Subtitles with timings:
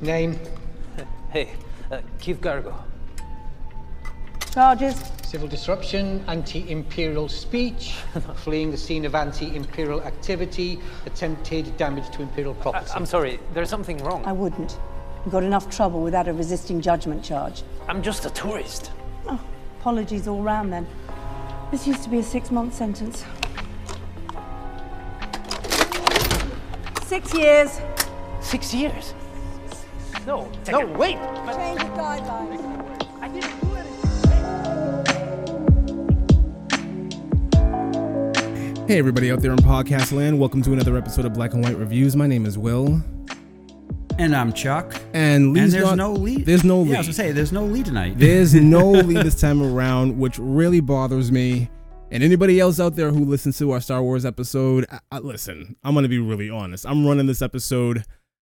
[0.00, 0.38] Name,
[1.30, 1.52] Hey,
[1.90, 2.74] uh, Keef Girgo.
[4.52, 5.12] Charges?
[5.26, 7.94] civil disruption, anti-imperial speech,
[8.36, 12.90] fleeing the scene of anti-imperial activity, attempted damage to imperial property.
[12.94, 14.24] I'm sorry, there's something wrong.
[14.24, 14.78] I wouldn't.
[15.24, 17.64] You got enough trouble without a resisting judgment charge.
[17.88, 18.92] I'm just a tourist.
[19.26, 19.40] Oh,
[19.80, 20.86] apologies all round then.
[21.72, 23.24] This used to be a six-month sentence.
[27.02, 27.80] Six years.
[28.40, 29.12] Six years?
[30.26, 31.14] No, no, wait!
[31.54, 32.60] Change of guidelines.
[33.22, 34.02] I didn't do anything.
[38.88, 40.36] Hey, everybody out there in podcast land.
[40.38, 42.16] Welcome to another episode of Black and White Reviews.
[42.16, 43.00] My name is Will.
[44.18, 45.00] And I'm Chuck.
[45.14, 46.44] And Lee's and there's not- no lead.
[46.46, 48.14] There's no Yeah, I was gonna say there's no lead tonight.
[48.18, 51.70] There's no lead this time around, which really bothers me.
[52.10, 55.76] And anybody else out there who listens to our Star Wars episode, I, I- listen,
[55.84, 56.84] I'm going to be really honest.
[56.86, 58.04] I'm running this episode.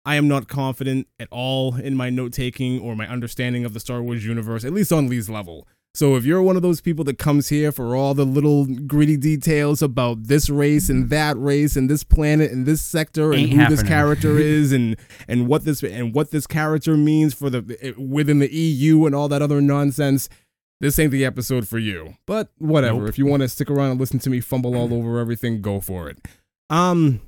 [0.05, 3.79] I am not confident at all in my note taking or my understanding of the
[3.79, 5.67] Star Wars universe, at least on Lee's level.
[5.95, 9.15] So if you're one of those people that comes here for all the little gritty
[9.15, 13.53] details about this race and that race and this planet and this sector and Ain't
[13.53, 14.97] who this character is and
[15.29, 19.29] and what this and what this character means for the within the EU and all
[19.29, 20.27] that other nonsense,
[20.81, 22.15] this ain't the episode for you.
[22.25, 22.99] But whatever.
[22.99, 23.09] Nope.
[23.09, 25.79] If you want to stick around and listen to me fumble all over everything, go
[25.79, 26.17] for it.
[26.69, 27.21] Um,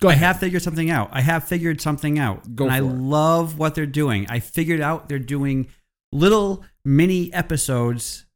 [0.00, 1.08] go I have figured something out.
[1.12, 2.54] I have figured something out.
[2.56, 2.82] Go and I it.
[2.82, 4.26] love what they're doing.
[4.28, 5.68] I figured out they're doing
[6.12, 8.26] little mini episodes,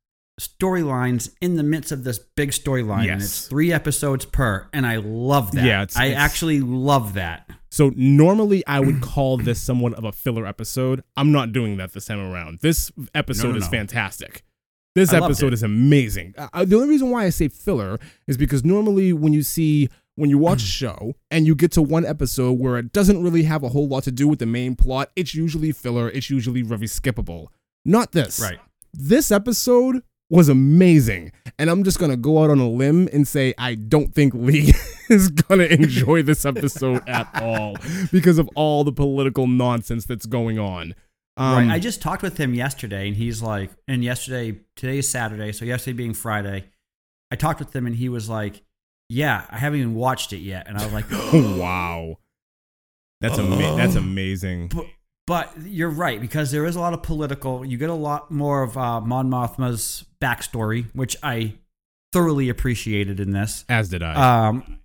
[0.41, 3.11] storylines in the midst of this big storyline.
[3.11, 4.69] And it's three episodes per.
[4.73, 5.65] And I love that.
[5.65, 7.49] Yeah, it's- I it's- actually love that.
[7.71, 11.03] So normally I would call this somewhat of a filler episode.
[11.17, 12.61] I'm not doing that this time around.
[12.61, 13.71] This episode No, no, is no.
[13.71, 14.45] fantastic.
[14.95, 16.35] This I episode is amazing.
[16.39, 17.99] Uh, the only reason why I say filler
[18.29, 21.83] is because normally when you see when you watch a show and you get to
[21.83, 24.77] one episode where it doesn't really have a whole lot to do with the main
[24.77, 26.09] plot, it's usually filler.
[26.09, 27.49] It's usually very skippable.
[27.85, 28.41] Not this.
[28.41, 28.59] Right.
[28.93, 31.33] This episode was amazing.
[31.59, 34.35] And I'm just going to go out on a limb and say I don't think
[34.35, 34.73] Lee
[35.09, 37.77] is going to enjoy this episode at all
[38.11, 40.95] because of all the political nonsense that's going on.
[41.37, 41.75] Um, right.
[41.75, 45.65] I just talked with him yesterday, and he's like, and yesterday, today is Saturday, so
[45.65, 46.67] yesterday being Friday,
[47.33, 48.63] I talked with him, and he was like,
[49.09, 52.19] "Yeah, I haven't even watched it yet," and I was like, wow.
[53.21, 54.69] That's ama- that's amazing.
[54.69, 54.87] But,
[55.27, 57.65] but you're right because there is a lot of political.
[57.65, 61.55] You get a lot more of uh, Mon Mothma's backstory, which I
[62.13, 63.65] thoroughly appreciated in this.
[63.69, 64.49] As did I.
[64.49, 64.81] Um,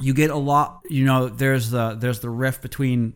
[0.00, 0.80] you get a lot.
[0.90, 3.14] You know, there's the there's the rift between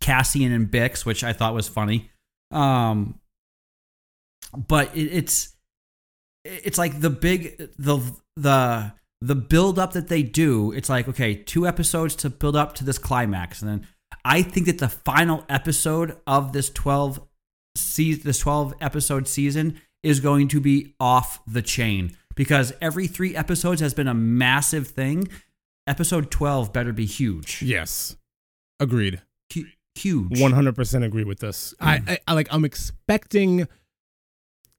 [0.00, 2.10] Cassian and Bix, which I thought was funny.
[2.50, 3.18] Um,
[4.56, 5.55] but it, it's
[6.46, 7.98] it's like the big the
[8.36, 10.72] the the build up that they do.
[10.72, 13.88] It's like okay, two episodes to build up to this climax, and then
[14.24, 17.20] I think that the final episode of this twelve
[17.76, 23.34] se- this twelve episode season is going to be off the chain because every three
[23.34, 25.28] episodes has been a massive thing.
[25.86, 27.62] Episode twelve better be huge.
[27.62, 28.16] yes.
[28.78, 29.22] Agreed.
[29.54, 29.64] Hu-
[29.94, 30.32] huge.
[30.32, 31.74] 100% agree with this.
[31.80, 32.10] I, mm.
[32.10, 33.66] I, I like I'm expecting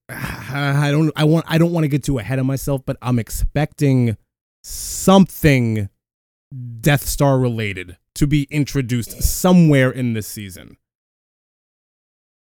[0.10, 3.20] I don't I want I don't want to get too ahead of myself, but I'm
[3.20, 4.18] expecting
[4.64, 5.90] something
[6.80, 10.78] Death Star related to be introduced somewhere in this season.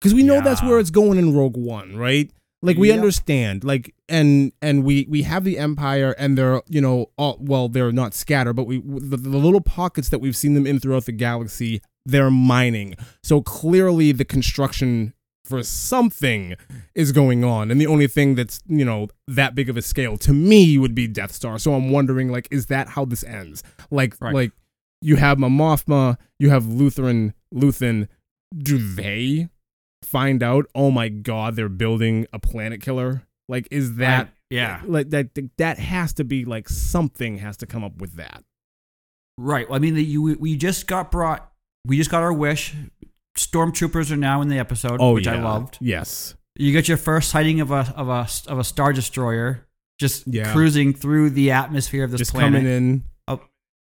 [0.00, 2.30] Cuz we know that's where it's going in Rogue One, right?
[2.62, 2.98] Like we Yep.
[2.98, 7.68] understand, like and and we we have the Empire, and they're you know all well
[7.68, 11.06] they're not scattered, but we the, the little pockets that we've seen them in throughout
[11.06, 12.94] the galaxy, they're mining.
[13.22, 15.14] So clearly the construction
[15.44, 16.54] for something
[16.94, 20.16] is going on, and the only thing that's you know that big of a scale
[20.18, 21.58] to me would be Death Star.
[21.58, 23.62] So I'm wondering like, is that how this ends?
[23.90, 24.34] Like Right.
[24.34, 24.52] like
[25.02, 28.08] you have Mothma, you have Lutheran Luthen.
[28.56, 29.48] Do they
[30.02, 30.66] find out?
[30.74, 33.22] Oh my God, they're building a planet killer.
[33.48, 34.30] Like, is that Right.
[34.50, 34.82] Yeah.
[34.84, 38.44] Like that that has to be like something has to come up with that.
[39.38, 39.68] Right.
[39.68, 41.50] Well, I mean, you we just got brought.
[41.86, 42.74] We just got our wish.
[43.40, 45.78] Stormtroopers are now in the episode, Oh which I loved.
[45.80, 46.34] Yes.
[46.56, 49.66] You get your first sighting of a of a of a star destroyer
[49.98, 50.52] just Yeah.
[50.52, 52.60] cruising through the atmosphere of this Just planet.
[52.60, 53.04] coming in.
[53.28, 53.40] Oh,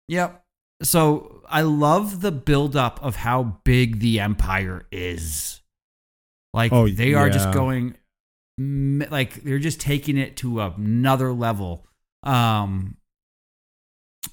[0.09, 0.45] Yep.
[0.83, 5.61] So I love the buildup of how big the empire is.
[6.55, 7.97] Like Oh, they are just going,
[8.59, 11.87] like they're just taking it to another level.
[12.23, 12.97] Um,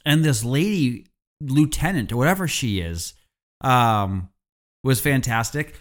[0.06, 1.08] and this lady
[1.42, 3.14] lieutenant or whatever she is,
[3.62, 4.30] um,
[4.84, 5.76] was fantastic.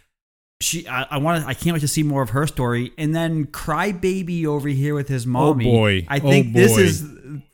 [0.60, 2.92] she I, I want to I can't wait to see more of her story.
[2.98, 5.68] And then Crybaby over here with his oh, mommy.
[5.68, 6.06] Oh boy.
[6.08, 7.04] I Oh, think this is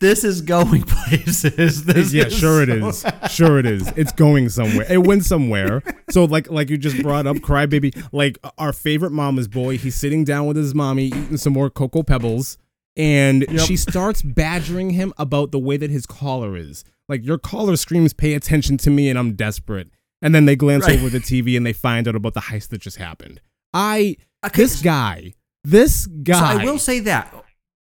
[0.00, 1.84] this is going places.
[1.84, 3.04] This yeah, is sure it so- is.
[3.30, 3.86] Sure it is.
[3.96, 4.86] It's going somewhere.
[4.90, 5.82] It went somewhere.
[6.10, 10.24] So like like you just brought up Crybaby, like our favorite mama's boy, he's sitting
[10.24, 12.56] down with his mommy eating some more cocoa pebbles
[12.96, 16.82] and she starts badgering him about the way that his collar is.
[17.08, 19.90] Like your collar screams pay attention to me and I'm desperate.
[20.26, 20.98] And then they glance Right.
[20.98, 23.40] over the TV and they find out about the heist that just happened.
[23.72, 27.32] I Okay, this guy, this guy So I will say that.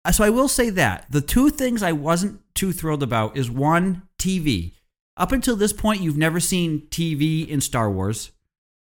[0.04, 3.48] Uh, so I will say that the two things I wasn't too thrilled about is
[3.48, 4.72] one TV.
[5.16, 8.32] Up until this point, you've never seen TV in Star Wars,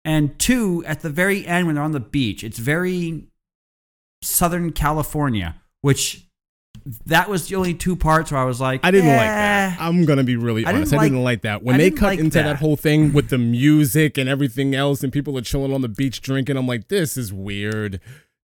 [0.06, 3.28] and two, at the very end when they're on the beach, it's very
[4.22, 6.28] Southern California, which
[7.06, 9.32] that was the only two parts where I was like, I didn't like "Eh."
[9.70, 9.78] that.
[9.80, 10.94] I'm gonna be really I didn't honest.
[10.94, 11.64] I didn't like that.
[11.64, 12.44] When I they cut like into that.
[12.44, 12.56] that.
[12.58, 16.22] whole thing with the music and everything else, and people are chilling on the beach
[16.22, 18.00] drinking, I'm like, this is weird.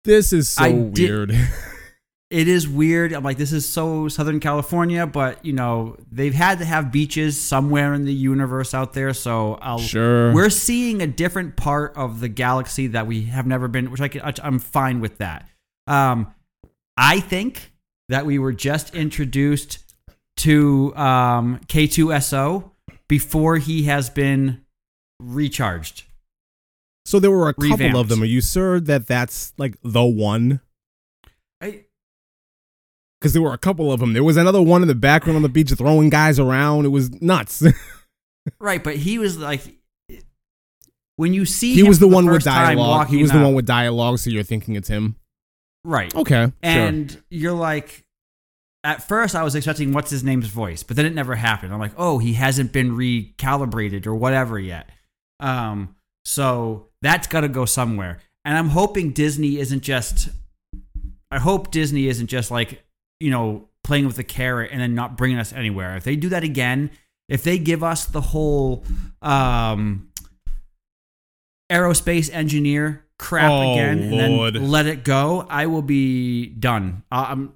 [0.05, 1.31] This is so I did- weird.
[2.31, 3.13] it is weird.
[3.13, 7.41] I'm like, this is so Southern California, but you know, they've had to have beaches
[7.41, 9.13] somewhere in the universe out there.
[9.15, 10.33] So I'll Sure.
[10.33, 14.09] We're seeing a different part of the galaxy that we have never been, which I
[14.09, 15.49] can, I'm fine with that.
[15.87, 16.33] Um,
[16.99, 17.73] I think
[18.09, 19.79] that we were just introduced
[20.39, 22.71] to um, K2SO
[23.09, 24.65] before he has been
[25.21, 26.05] recharged.
[27.05, 28.23] so there were a couple of them.
[28.23, 30.61] Are you sure that that's like the one?
[33.21, 34.13] Because there were a couple of them.
[34.13, 36.85] There was another one in the background on the beach throwing guys around.
[36.85, 37.65] It was nuts.
[38.61, 39.61] right, but he was like,
[41.17, 43.09] when you see he him was the for one with dialogue.
[43.09, 44.21] He was the up- one with dialogue.
[44.21, 45.17] So you're thinking it's him.
[45.85, 46.15] Right.
[46.15, 46.45] Okay.
[46.45, 46.53] sure.
[46.63, 48.05] and you're like
[48.85, 51.81] at first i was expecting what's his name's voice but then it never happened i'm
[51.81, 54.89] like oh he hasn't been recalibrated or whatever yet
[55.41, 55.95] um
[56.25, 60.29] so that's got to go somewhere and i'm hoping disney isn't just
[61.31, 62.85] i hope disney isn't just like
[63.19, 66.29] you know playing with the carrot and then not bringing us anywhere if they do
[66.29, 66.89] that again
[67.29, 68.85] if they give us the whole
[69.23, 70.09] um
[71.71, 74.55] aerospace engineer crap Oh, again and Lord.
[74.55, 77.03] then let it go, I will be done.
[77.11, 77.53] Uh, I'm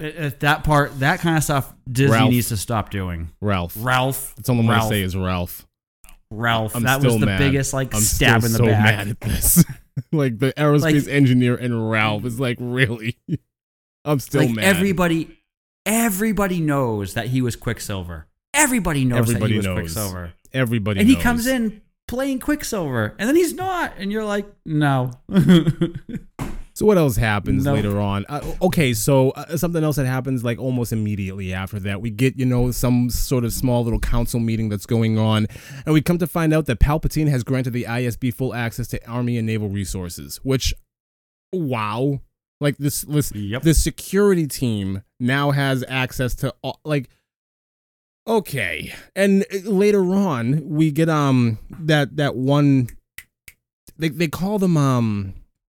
[0.00, 2.30] at- at that part, that kind of stuff, Disney Ralph.
[2.30, 3.30] needs to stop doing.
[3.40, 3.74] Ralph.
[3.78, 5.66] Ralph, That's all I'm Ralph, gonna say is Ralph.
[6.30, 6.74] Ralph.
[6.76, 7.38] I'm that was the mad.
[7.38, 8.84] biggest like I'm stab in the so back.
[8.84, 9.64] mad at this.
[10.12, 13.16] like the aerospace Like- engineer and Ralph is like really.
[14.04, 14.64] I'm still like mad.
[14.64, 15.38] everybody,
[15.84, 18.26] everybody knows that he was Quicksilver.
[18.54, 19.74] Everybody knows Everybody that he was knows.
[19.78, 21.00] Quicksilver, Everybody.
[21.00, 25.12] and he comes in playing Quicksilver, and then he's not, and you're like, no.
[26.74, 27.72] So what else happens No.
[27.72, 28.26] later on?
[28.28, 32.36] Uh, okay, so uh, something else that happens like almost immediately after that, we get
[32.36, 35.46] you know some sort of small little council meeting that's going on,
[35.86, 39.02] and we come to find out that Palpatine has granted the ISB full access to
[39.08, 40.38] Army and naval resources.
[40.42, 40.74] Which,
[41.50, 42.20] wow,
[42.60, 43.62] like this, this, Yep.
[43.62, 47.08] the security team now has access to all, like.
[48.28, 52.88] Okay, and uh, later on we get um that that one.
[53.98, 55.34] They they call them um.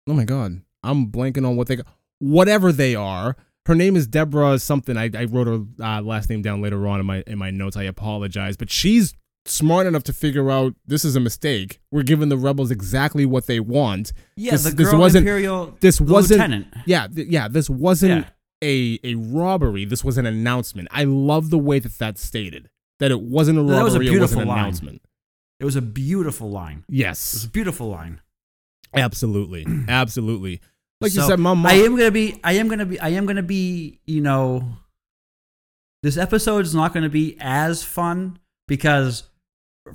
[0.09, 1.79] Oh my god, I'm blanking on what they
[2.21, 3.37] whatever they are.
[3.67, 4.97] Her name is Deborah something.
[4.97, 7.77] I, I wrote her uh, last name down later on in my in my notes.
[7.77, 11.81] I apologize, but she's smart enough to figure out this is a mistake.
[11.91, 14.13] We're giving the rebels exactly what they want.
[14.37, 16.39] yeah, This- the this wasn't- Imperial, This wasn't.
[16.41, 16.67] lieutenant.
[16.87, 17.49] Yeah, th- yeah.
[17.49, 18.31] This wasn't Yeah.
[18.63, 19.85] A a robbery.
[19.85, 20.89] This was an announcement.
[20.91, 22.69] I love the way that that's stated.
[22.99, 23.77] That it wasn't a robbery.
[23.77, 24.59] That was a it was beautiful an line.
[24.59, 25.03] announcement.
[25.61, 26.85] It was a beautiful line.
[26.89, 28.21] Yes, it was a beautiful line.
[28.95, 30.61] absolutely, absolutely.
[31.01, 31.67] Like you said, my mom.
[31.67, 32.41] I am gonna be.
[32.43, 32.99] I am gonna be.
[32.99, 34.01] I am gonna be.
[34.07, 34.65] You know,
[36.03, 39.25] this episode is not gonna be as fun because,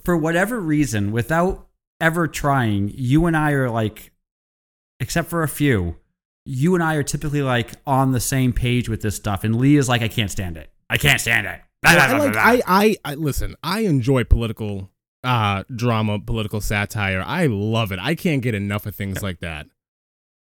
[0.03, 1.67] for whatever reason, without
[1.99, 4.11] ever trying, you and I are like,
[4.99, 5.97] except for a few,
[6.45, 9.43] you and I are typically like on the same page with this stuff.
[9.43, 10.69] And Lee is like, I can't stand it.
[10.89, 11.61] I can't stand it.
[11.83, 13.55] Yeah, I like I, I I listen.
[13.63, 14.89] I enjoy political
[15.23, 17.23] uh drama, political satire.
[17.25, 17.99] I love it.
[17.99, 19.67] I can't get enough of things like that.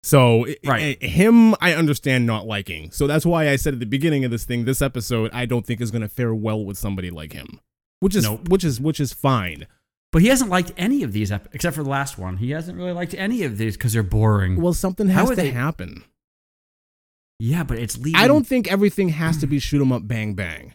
[0.02, 1.02] So Right.
[1.02, 2.90] him, I understand not liking.
[2.92, 5.66] So that's why I said at the beginning of this thing, this episode, I don't
[5.66, 7.60] think is going to fare well with somebody like him,
[8.00, 8.48] which is Nope.
[8.48, 9.66] which is which is fine.
[10.16, 12.38] But he hasn't liked any of these, ep- except for the last one.
[12.38, 14.58] He hasn't really liked any of these because they're boring.
[14.58, 16.04] Well, something has are to they- happen.
[17.38, 18.18] yeah, but it's leading.
[18.18, 20.74] I don't think everything has to be shoot 'em up, bang bang.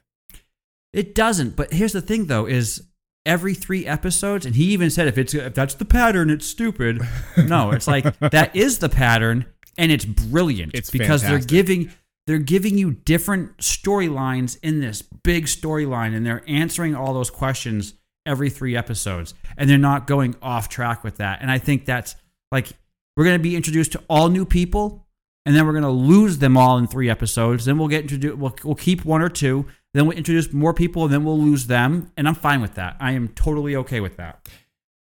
[0.93, 1.55] It doesn't.
[1.55, 2.83] But here's the thing, though: is
[3.25, 7.01] every three episodes, and he even said if it's if that's the pattern, it's stupid.
[7.35, 10.73] No, it's like that is the pattern, and it's brilliant.
[10.75, 11.49] It's because fantastic.
[11.49, 11.91] they're giving
[12.27, 17.95] they're giving you different storylines in this big storyline, and they're answering all those questions
[18.25, 21.39] every three episodes, and they're not going off track with that.
[21.41, 22.15] And I think that's
[22.51, 22.67] Like
[23.15, 25.07] we're gonna be introduced to all new people,
[25.45, 27.65] and then we're gonna lose them all in three episodes.
[27.65, 28.37] Then we'll get introduced.
[28.37, 29.65] We'll, we'll keep one or two.
[29.93, 32.11] Then we'll introduce more people, and then we'll lose them.
[32.15, 32.95] And I'm fine with that.
[32.99, 34.47] I am totally okay with that.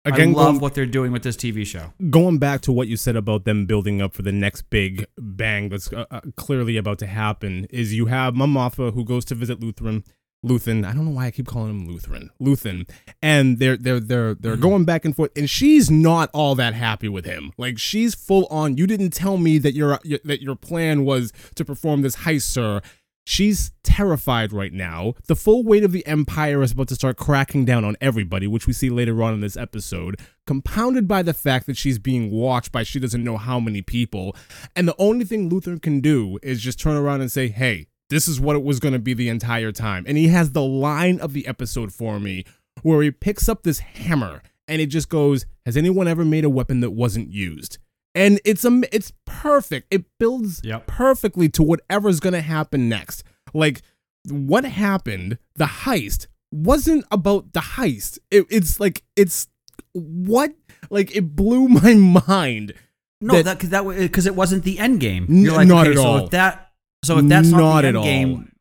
[0.06, 1.92] Again, I love going, what they're doing with this TV show.
[2.08, 5.68] going back to what you said about them building up for the next big bang
[5.68, 9.34] that's uh, uh, clearly about to happen is you have Mon Mothma who goes to
[9.34, 10.04] visit Lutheran.
[10.44, 12.30] Luthen, I don't know why I keep calling him Lutheran.
[12.40, 12.88] Luthen,
[13.20, 14.60] and they're they're they're they're mm.
[14.60, 17.52] going back and forth, and she's not all that happy with him.
[17.58, 18.78] Like she's full on.
[18.78, 22.80] You didn't tell me that your that your plan was to perform this heist, sir.
[23.26, 25.14] She's terrified right now.
[25.26, 28.66] The full weight of the Empire is about to start cracking down on everybody, which
[28.66, 32.72] we see later on in this episode, compounded by the fact that she's being watched
[32.72, 34.34] by she doesn't know how many people.
[34.74, 38.28] And the only thing Luther can do is just turn around and say, hey, this
[38.28, 40.04] is what it was going to be the entire time.
[40.06, 42.44] And he has the line of the episode for me
[42.82, 46.50] where he picks up this hammer and it just goes, Has anyone ever made a
[46.50, 47.78] weapon that wasn't used?
[48.14, 49.86] And it's a, it's perfect.
[49.92, 50.86] It builds Yep.
[50.86, 53.22] perfectly to whatever's going to happen next.
[53.54, 53.82] Like
[54.28, 58.18] what happened, the heist wasn't about the heist.
[58.30, 59.46] It, it's like it's
[59.92, 60.52] what
[60.90, 62.74] like it blew my mind.
[63.20, 65.26] No, That- that because that because it wasn't the end game.
[65.28, 66.24] N- You're like, not okay, at so all.
[66.24, 66.69] if that
[67.04, 68.04] so if that's not, Not the at end all.
[68.04, 68.52] game,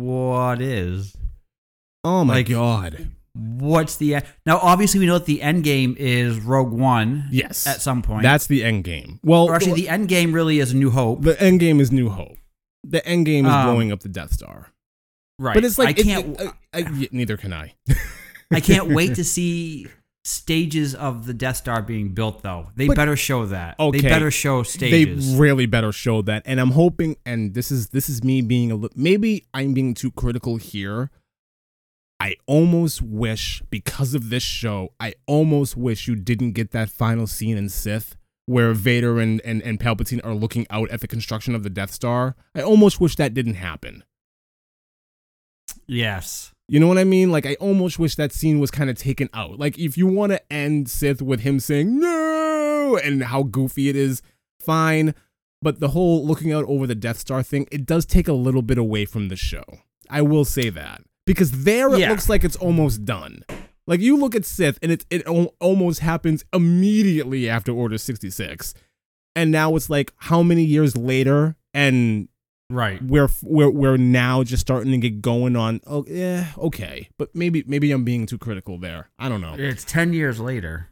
[0.00, 1.16] what is?
[2.04, 3.08] Oh my Like- god.
[3.38, 4.24] What's the end?
[4.46, 4.56] Now?
[4.62, 7.28] Obviously, we know that the end game is Rogue One.
[7.30, 7.66] Yes.
[7.66, 8.22] at some point.
[8.22, 9.20] That's the end game.
[9.22, 11.20] Well, or actually, the end game really is New Hope.
[11.20, 12.38] the end game is New Hope.
[12.82, 14.72] The end game is Um, blowing up the Death Star.
[15.38, 16.40] right, But it's like I can't.
[16.40, 17.74] it- I- neither can I.
[18.50, 19.86] I can't wait to see
[20.26, 22.42] stages of the Death Star being built.
[22.42, 23.78] Though they But- better show that.
[23.78, 24.00] Okay.
[24.00, 25.32] They better show stages.
[25.32, 26.42] They really better show that.
[26.44, 28.96] And I'm hoping, and this is this is me being a little.
[29.00, 31.10] Maybe I'm being too critical here.
[32.18, 37.26] I almost wish, because of this show, I almost wish you didn't get that final
[37.26, 38.16] scene in Sith
[38.46, 41.90] where Vader and, and, and Palpatine are looking out at the construction of the Death
[41.92, 42.34] Star.
[42.54, 44.02] I almost wish that didn't happen.
[45.86, 46.52] yes.
[46.68, 47.30] You know what I mean?
[47.30, 49.58] Like I almost wish that scene was kind of taken out.
[49.58, 53.96] Like if you want to end Sith with him saying no and how goofy it
[53.96, 54.20] is,
[54.60, 55.14] fine.
[55.62, 58.62] But the whole looking out over the Death Star thing, it does take a little
[58.62, 59.62] bit away from the show.
[60.10, 62.10] I will say that because there it Yeah.
[62.10, 63.44] looks like it's almost done.
[63.86, 68.30] Like you look at Sith and it it al- almost happens immediately after Order sixty
[68.30, 68.74] six,
[69.36, 72.28] and now it's like how many years later and
[72.68, 73.00] Right.
[73.02, 75.80] we're we're we're now just starting to get going on.
[75.86, 79.08] Oh yeah, okay, but maybe maybe I'm being too critical there.
[79.18, 79.54] I don't know.
[79.56, 80.88] It's ten years later.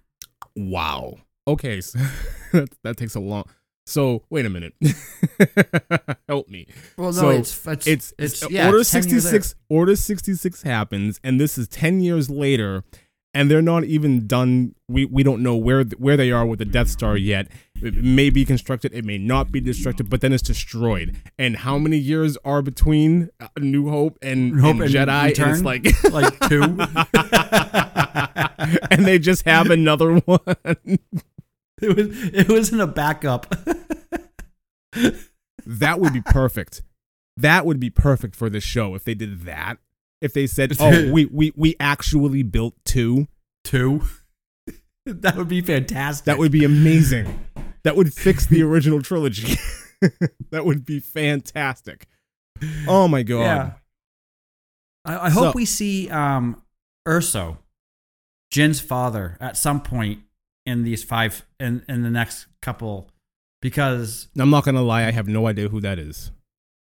[0.56, 1.16] Wow.
[1.48, 1.98] Okay, so
[2.52, 3.44] that, that takes a long.
[3.86, 4.74] So wait a minute.
[6.28, 6.66] Help me.
[6.96, 9.54] Well, no, So, it's it's It's it's it's yeah, Order it's sixty six.
[9.68, 12.84] Order sixty six happens, and this is ten years later,
[13.34, 14.74] and they're not even done.
[14.88, 17.48] We we don't know where where they are with the Death Star yet.
[17.84, 21.16] It may be constructed, it may not be constructed, but then it's destroyed.
[21.38, 25.24] And how many years are between uh, New Hope and, Hope and and Jedi?
[25.26, 25.48] Return?
[25.48, 26.62] And it's like like two.
[28.90, 30.38] and they just have another one.
[31.82, 33.54] It was it was in a backup.
[35.66, 36.82] That would be perfect.
[37.36, 39.78] That would be perfect for this show if they did that.
[40.20, 43.28] If they said, "Oh, we we we actually built two.
[43.64, 44.02] two.
[45.06, 46.26] that would be fantastic.
[46.26, 47.40] That would be amazing.
[47.84, 49.56] That would fix the original trilogy.
[50.50, 52.06] that would be fantastic.
[52.88, 53.40] Oh my god.
[53.40, 53.70] yeah.
[55.04, 56.62] I, I hope So- we see um
[57.06, 57.58] Erso,
[58.52, 60.20] Jyn's father, at some point
[60.66, 63.10] in these five in in the next couple,
[63.60, 66.30] because I'm not gonna lie, I have no idea who that is.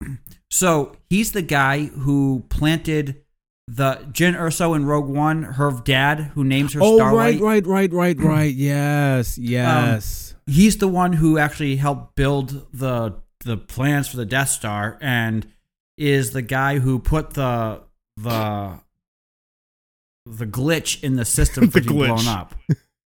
[0.52, 3.24] so he's the guy who planted
[3.68, 7.40] the Jyn Erso in Rogue One, her dad who names her Oh Starlight.
[7.40, 8.54] right, right, right, right, right.
[8.54, 10.29] Yes, yes.
[10.50, 15.48] He's the one who actually helped build the the plans for the Death Star and
[15.98, 17.84] is the guy who put the
[18.18, 18.80] the
[20.26, 22.24] the glitch in the system The for being glitch.
[22.24, 22.56] blown up.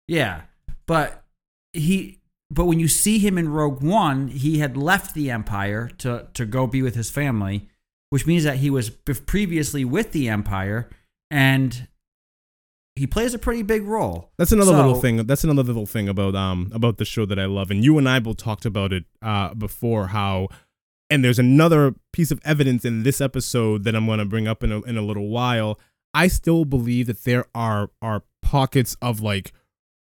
[0.06, 0.42] Yeah.
[0.86, 1.24] But
[1.72, 2.20] he
[2.50, 6.46] but when you see him in Rogue One, he had left the Empire to to
[6.46, 7.68] go be with his family,
[8.10, 10.88] which means that he was previously with the Empire
[11.30, 11.86] and
[13.00, 14.30] he plays a pretty big role.
[14.36, 15.24] That's another little thing.
[15.26, 18.06] That's another little thing about um about the show that I love, and you and
[18.06, 20.08] I both talked about it uh before.
[20.08, 20.48] How,
[21.08, 24.62] and there's another piece of evidence in this episode that I'm going to bring up
[24.62, 25.80] in a in a little while.
[26.12, 29.54] I still believe that there are are pockets of like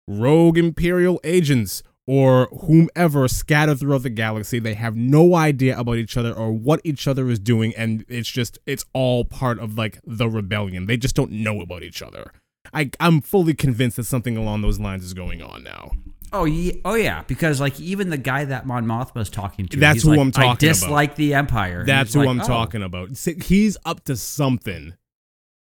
[0.09, 4.59] rogue imperial agents or whomever scattered throughout the galaxy.
[4.59, 8.29] They have no idea about each other or what each other is doing, and it's
[8.29, 10.87] just it's all part of like the rebellion.
[10.87, 12.33] They just don't know about each other.
[12.73, 15.93] I, I'm fully convinced that something along those lines is going on now.
[16.33, 19.95] Oh yeah, oh yeah, because like even the guy that Mon Mothma's talking to, That's
[19.97, 20.59] he's who like, I'm talking I about.
[20.61, 21.85] dislike the Empire.
[21.87, 22.47] That's who like, I'm oh.
[22.47, 23.11] talking about.
[23.19, 24.95] He's up to something.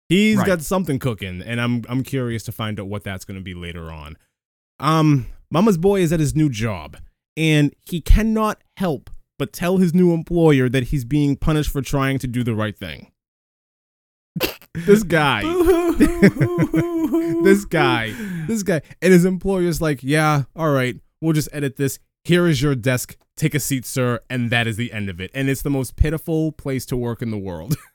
[0.08, 0.48] He's Right.
[0.48, 3.54] got something cooking, and I'm I'm curious to find out what that's going to be
[3.54, 4.18] later on.
[4.80, 6.98] Um, Mama's boy is at his new job,
[7.36, 12.20] and he cannot help but tell his new employer that he's being punished for trying
[12.20, 13.12] to do the right thing.
[14.74, 15.42] This guy,
[17.44, 18.14] this guy,
[18.48, 22.00] this guy, and his employer's like, "Yeah, all right, we'll just edit this.
[22.24, 23.18] Here is your desk.
[23.38, 25.32] Take a seat, sir." And that is the end of it.
[25.34, 27.76] And it's the most pitiful place to work in the world.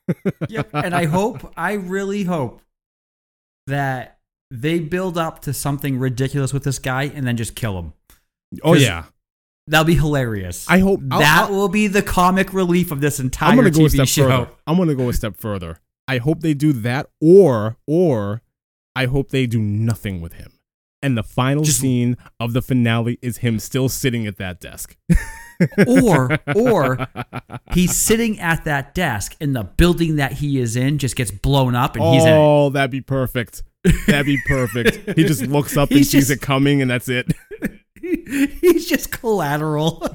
[0.49, 0.71] Yep.
[0.73, 2.63] And I hope, I really hope
[3.67, 4.19] that
[4.51, 7.93] they build up to something ridiculous with this guy and then just kill him.
[8.63, 9.05] Oh yeah,
[9.67, 10.67] That'll be hilarious.
[10.71, 13.71] I hope I'll- that I'll- will be the comic relief of this entire I'm gonna
[13.71, 14.29] go a TV step show.
[14.31, 14.51] further.
[14.67, 15.79] I'm gonna go a step further.
[16.09, 18.43] I hope they do that, or or
[18.97, 20.53] I hope they do nothing with him.
[21.03, 24.97] And the final Just- scene of the finale is him still sitting at that desk.
[25.89, 27.09] Or, or
[27.75, 31.75] he's sitting at that desk and the building that he is in just gets blown
[31.75, 33.65] up and he's in oh, that'd be perfect.
[34.07, 35.17] That'd be perfect.
[35.19, 37.33] he just looks up and He's sees it coming, and that's it.
[38.01, 40.07] He's just collateral.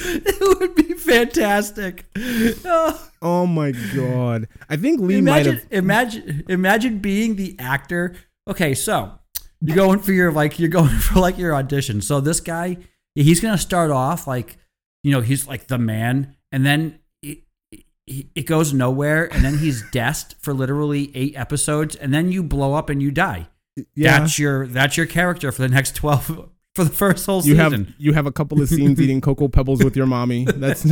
[0.24, 2.06] it would be fantastic.
[2.16, 4.48] Oh, Oh my god!
[4.68, 5.66] I think Lee might imagine, have.
[5.70, 8.14] imagine, imagine being the actor.
[8.48, 9.12] Okay, so
[9.60, 12.00] you're going for your like you're going for like your audition.
[12.00, 12.78] So this guy,
[13.14, 14.56] he's gonna start off like,
[15.02, 20.34] you know, he's like the man, and then it, goes nowhere, and then he's dest
[20.40, 23.48] for literally eight episodes, and then you blow up and you die.
[23.94, 27.56] Yeah, That's your that's your character for the next twelve for the first whole you
[27.56, 27.86] season.
[27.86, 30.44] have you have a couple of scenes eating cocoa pebbles with your mommy.
[30.44, 30.82] That's.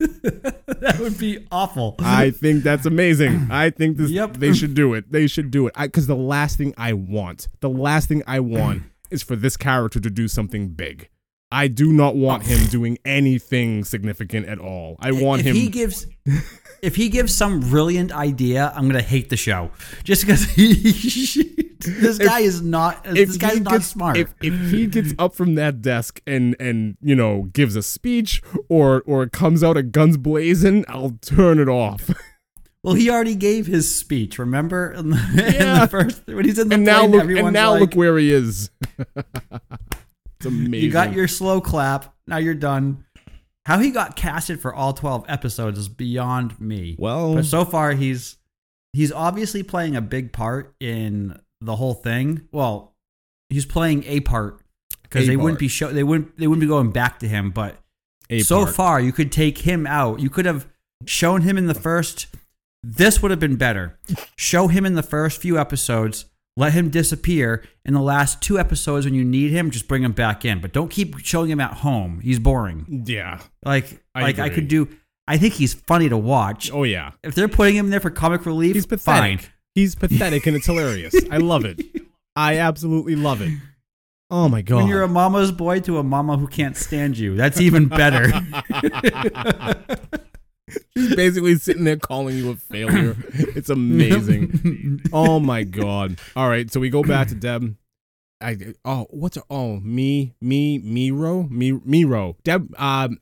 [0.00, 1.96] that would be awful.
[2.00, 3.48] I think that's amazing.
[3.50, 4.10] I think this.
[4.10, 4.34] Yep.
[4.34, 5.10] They should do it.
[5.10, 5.74] They should do it.
[5.78, 10.00] Because the last thing I want, the last thing I want, is for this character
[10.00, 11.08] to do something big.
[11.52, 12.70] I do not want him oh.
[12.70, 14.96] doing anything significant at all.
[15.00, 15.56] I want if him.
[15.56, 16.06] he gives
[16.82, 19.70] if he gives some brilliant idea, I'm gonna hate the show
[20.04, 20.72] just because he.
[21.80, 23.04] this guy is not.
[23.04, 24.16] This guy's he not gets, smart.
[24.16, 28.42] If, if he gets up from that desk and and you know gives a speech
[28.68, 32.10] or or comes out at guns blazing, I'll turn it off.
[32.82, 34.38] well, he already gave his speech.
[34.38, 35.80] Remember in the, in Yeah.
[35.80, 38.32] the first when he's in the and now look and now like, look where he
[38.32, 38.70] is.
[40.40, 40.86] It's amazing.
[40.86, 42.14] You got your slow clap.
[42.26, 43.04] Now you're done.
[43.66, 46.96] How he got casted for all 12 episodes is beyond me.
[46.98, 47.34] well.
[47.34, 48.38] But so far he's
[48.94, 52.48] he's obviously playing a big part in the whole thing.
[52.52, 52.94] Well,
[53.50, 54.60] he's playing a part
[55.02, 57.76] because they wouldn't be show they wouldn't they wouldn't be going back to him, but
[58.30, 58.74] a so part.
[58.74, 60.20] far you could take him out.
[60.20, 60.66] You could have
[61.04, 62.28] shown him in the first
[62.82, 63.98] this would have been better.
[64.36, 66.24] Show him in the first few episodes,
[66.60, 67.64] let him disappear.
[67.84, 70.60] In the last two episodes when you need him, just bring him back in.
[70.60, 72.20] But don't keep showing him at home.
[72.20, 73.02] He's boring.
[73.06, 73.40] Yeah.
[73.64, 74.88] Like I like I could do
[75.26, 76.70] I think he's funny to watch.
[76.72, 77.12] Oh yeah.
[77.24, 79.40] If they're putting him there for comic relief, He's pathetic.
[79.40, 79.50] fine.
[79.74, 81.14] He's pathetic and it's hilarious.
[81.30, 81.80] I love it.
[82.36, 83.52] I absolutely love it.
[84.30, 84.76] Oh my god.
[84.76, 88.30] When you're a mama's boy to a mama who can't stand you, that's even better.
[90.96, 93.16] She's basically sitting there calling you a failure.
[93.56, 95.00] It's amazing.
[95.12, 96.18] oh my god.
[96.36, 97.76] All right, so we go back to Deb.
[98.42, 103.18] I oh what's her, oh me me Meero me Meero Deb um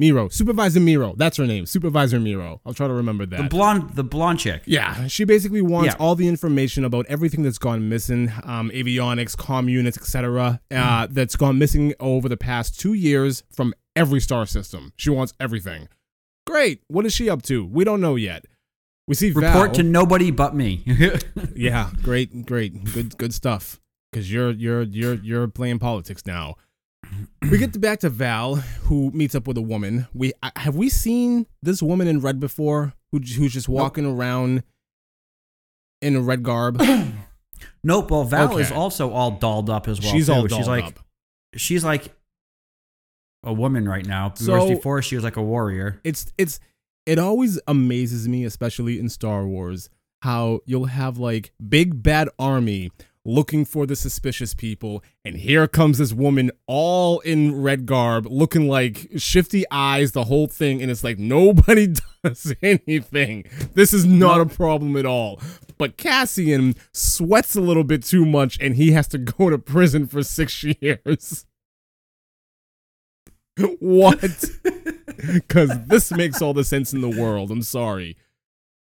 [0.00, 3.94] Meero Supervisor Meero that's her name Supervisor Meero I'll try to remember that the blonde,
[3.94, 4.62] the blonde chick.
[4.66, 5.98] Yeah, she basically wants Yeah.
[5.98, 10.60] all the information about everything that's gone missing, um, avionics, comm units, etc.
[10.70, 14.92] Uh, that's gone missing over the past two years from every star system.
[14.96, 15.88] She wants everything.
[16.48, 16.80] Great.
[16.88, 17.66] What is she up to?
[17.66, 18.46] We don't know yet.
[19.06, 19.72] We see Report Vel.
[19.74, 20.82] to nobody but me.
[21.54, 23.78] yeah, great, great, good, good stuff.
[24.10, 26.54] Because you're you're you're you're playing politics now.
[27.50, 30.08] We get back to Vel, who meets up with a woman.
[30.14, 34.62] We have we seen this woman in red before, who who's just walking around
[36.00, 36.80] in a red garb.
[37.84, 38.10] nope.
[38.10, 38.62] Well, Vel Okay.
[38.62, 40.10] is also all dolled up as well.
[40.12, 40.32] she's too.
[40.32, 40.98] all she's like up.
[41.56, 42.14] she's like
[43.44, 44.32] a woman right now.
[44.34, 46.00] So- Whereas before she was like a warrior.
[46.04, 46.60] It's it's
[47.06, 49.88] it always amazes me, especially in Star Wars,
[50.22, 52.90] how you'll have like big bad army
[53.24, 58.68] looking for the suspicious people, and here comes this woman all in red garb, looking
[58.68, 61.88] like shifty eyes, the whole thing, and it's like nobody
[62.24, 63.44] does anything.
[63.74, 65.40] This is not a problem at all.
[65.76, 70.06] But Cassian sweats a little bit too much, and he has to go to prison
[70.06, 71.44] for six years.
[73.80, 74.44] What?
[75.32, 77.50] Because this makes all the sense in the world.
[77.50, 78.16] I'm sorry.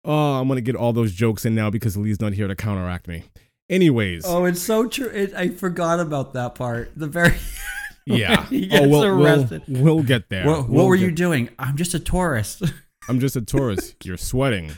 [0.04, 3.08] Oh, I'm gonna get all those jokes in now because Lee's not here to counteract
[3.08, 3.24] me.
[3.70, 5.08] Anyways, Oh, it's so true.
[5.08, 6.92] It, I forgot about that part.
[6.96, 7.34] The very
[8.06, 8.44] yeah.
[8.48, 9.62] he oh, gets we'll, arrested.
[9.66, 10.46] We'll, we'll get there.
[10.46, 11.48] what, what We'll were get- you doing?
[11.58, 12.62] I'm just a tourist.
[13.08, 14.04] I'm just a tourist.
[14.04, 14.72] You're sweating.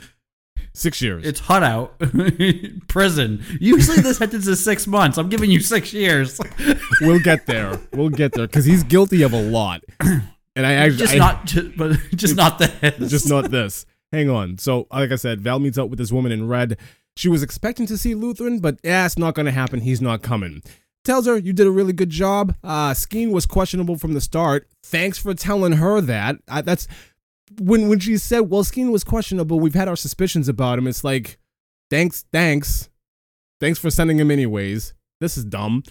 [0.77, 1.25] Six years.
[1.25, 1.97] It's hot out.
[2.87, 3.43] Prison.
[3.59, 5.17] Usually the sentence is six months.
[5.17, 6.39] I'm giving you six years.
[7.01, 7.79] we'll get there.
[7.93, 9.81] We'll get there because he's guilty of a lot.
[9.99, 13.09] And I actually just I- not, just, but just not this.
[13.09, 13.87] just not this.
[14.11, 14.59] Hang on.
[14.59, 16.77] So, like I said, Vel meets up with this woman in red.
[17.15, 19.81] She was expecting to see Lutheran, but yeah, it's not going to happen.
[19.81, 20.61] He's not coming.
[21.03, 22.55] Tells her, You did a really good job.
[22.63, 24.67] Uh, Skeen was questionable from the start.
[24.83, 26.35] Thanks for telling her that.
[26.47, 26.87] I, that's
[27.59, 29.59] when when she said, Well, Skeen was questionable.
[29.59, 30.87] We've had our suspicions about him.
[30.87, 31.37] It's like,
[31.89, 32.89] Thanks, thanks.
[33.59, 34.93] Thanks for sending him anyways.
[35.19, 35.83] This is dumb.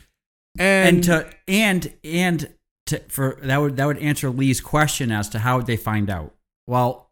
[0.58, 2.54] And, and to and and
[2.86, 6.08] to for that would that would answer Lee's question as to how would they find
[6.08, 6.34] out.
[6.66, 7.10] Well,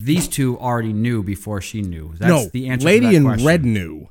[0.00, 2.14] these two already knew before she knew.
[2.16, 2.86] That's no, the answer.
[2.86, 3.46] Lady to that in question.
[3.46, 4.08] Red knew.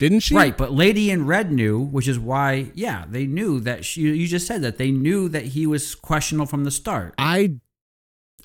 [0.00, 0.34] Didn't she?
[0.34, 4.02] Right, but Lady in Red knew, which is why, yeah, they knew that she.
[4.02, 7.14] You just said that they knew that he was questionable from the start.
[7.16, 7.56] I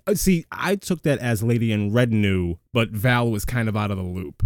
[0.08, 0.46] Uh, see.
[0.52, 3.98] I took that as Lady in Red knew, but Vel was kind of out of
[3.98, 4.46] the loop.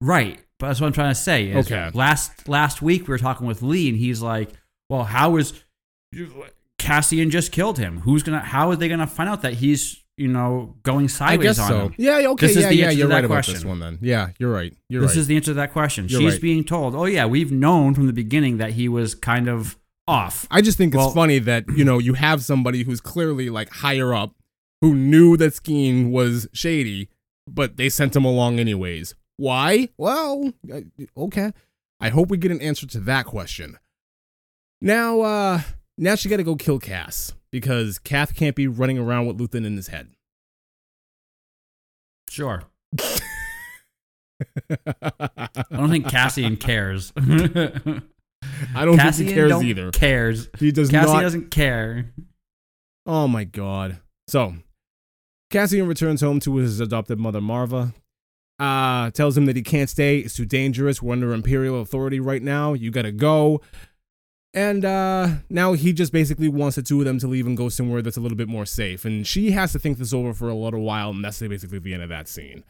[0.00, 1.48] Right, but that's what I'm trying to say.
[1.50, 1.90] is Okay.
[1.94, 4.50] Last last week we were talking with Lee, and he's like,
[4.90, 5.52] "Well, how is
[6.78, 8.00] Cassian just killed him?
[8.00, 8.40] Who's gonna?
[8.40, 11.68] How are they gonna find out that he's you know going I sideways guess on
[11.68, 11.80] so.
[11.86, 12.18] him?" Yeah.
[12.18, 12.46] yeah, Okay.
[12.48, 12.68] This is yeah.
[12.68, 12.84] the Yeah.
[12.86, 13.78] answer You're that right about this one.
[13.78, 13.98] Then.
[14.02, 14.30] Yeah.
[14.38, 14.74] You're right.
[14.88, 15.18] You're this right.
[15.18, 16.06] is the answer to that question.
[16.08, 16.42] You're She's right.
[16.42, 19.76] being told, "Oh yeah, we've known from the beginning that he was kind of
[20.08, 23.48] off." I just think Well- it's funny that you know you have somebody who's clearly
[23.50, 24.34] like higher up,
[24.82, 27.08] who knew that Skeen was shady,
[27.48, 29.14] but they sent him along anyways.
[29.38, 29.88] Why?
[29.96, 30.80] Well, uh,
[31.16, 31.52] okay.
[32.00, 33.78] I hope we get an answer to that question.
[34.80, 35.60] Now, uh,
[35.96, 39.64] now she got to go kill Cass because Cass can't be running around with Luthen
[39.64, 40.08] in his head.
[42.28, 42.64] Sure.
[44.68, 47.12] I don't think Cassian cares.
[47.16, 49.92] I don't think Cassian he cares don't either.
[49.92, 50.48] Cares.
[50.58, 51.22] He does Cassian not.
[51.22, 52.12] doesn't care.
[53.06, 54.00] Oh my god.
[54.26, 54.54] So,
[55.52, 57.94] Cassian returns home to his adopted mother Maarva.
[58.58, 60.18] Uh, tells him that he can't stay.
[60.18, 61.02] It's too dangerous.
[61.02, 62.72] We're under Imperial authority right now.
[62.72, 63.60] You gotta go.
[64.54, 67.68] And uh, now he just basically wants the two of them to leave and go
[67.68, 69.04] somewhere that's a little bit more safe.
[69.04, 71.94] And she has to think this over for a little while, and that's basically the
[71.94, 72.64] end of that scene.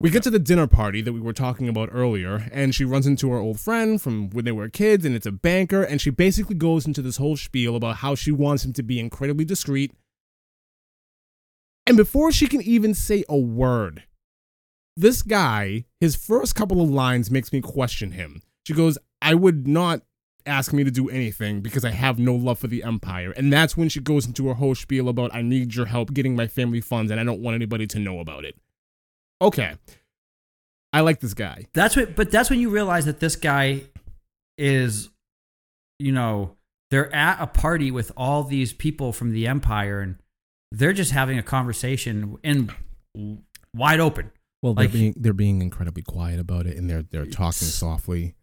[0.00, 3.06] We get to the dinner party that we were talking about earlier, and she runs
[3.06, 6.10] into her old friend from when they were kids, and it's a banker, and she
[6.10, 9.92] basically goes into this whole spiel about how she wants him to be incredibly discreet.
[11.86, 14.04] And before she can even say a word,
[14.96, 18.42] this guy, his first couple of lines makes me question him.
[18.66, 20.02] She goes, I would not
[20.46, 23.32] ask me to do anything because I have no love for the Empire.
[23.32, 26.36] And that's when she goes into her whole spiel about, I need your help getting
[26.36, 28.56] my family funds and I don't want anybody to know about it.
[29.42, 29.74] Okay.
[30.92, 31.66] I like this guy.
[31.72, 33.82] That's what, but that's when you realize that this guy
[34.56, 35.10] is,
[35.98, 36.56] you know,
[36.90, 40.16] they're at a party with all these people from the Empire, and
[40.74, 42.72] they're just having a conversation and
[43.74, 44.30] wide open.
[44.62, 48.34] Well, they're they're being they're being incredibly quiet about it and they're they're talking softly.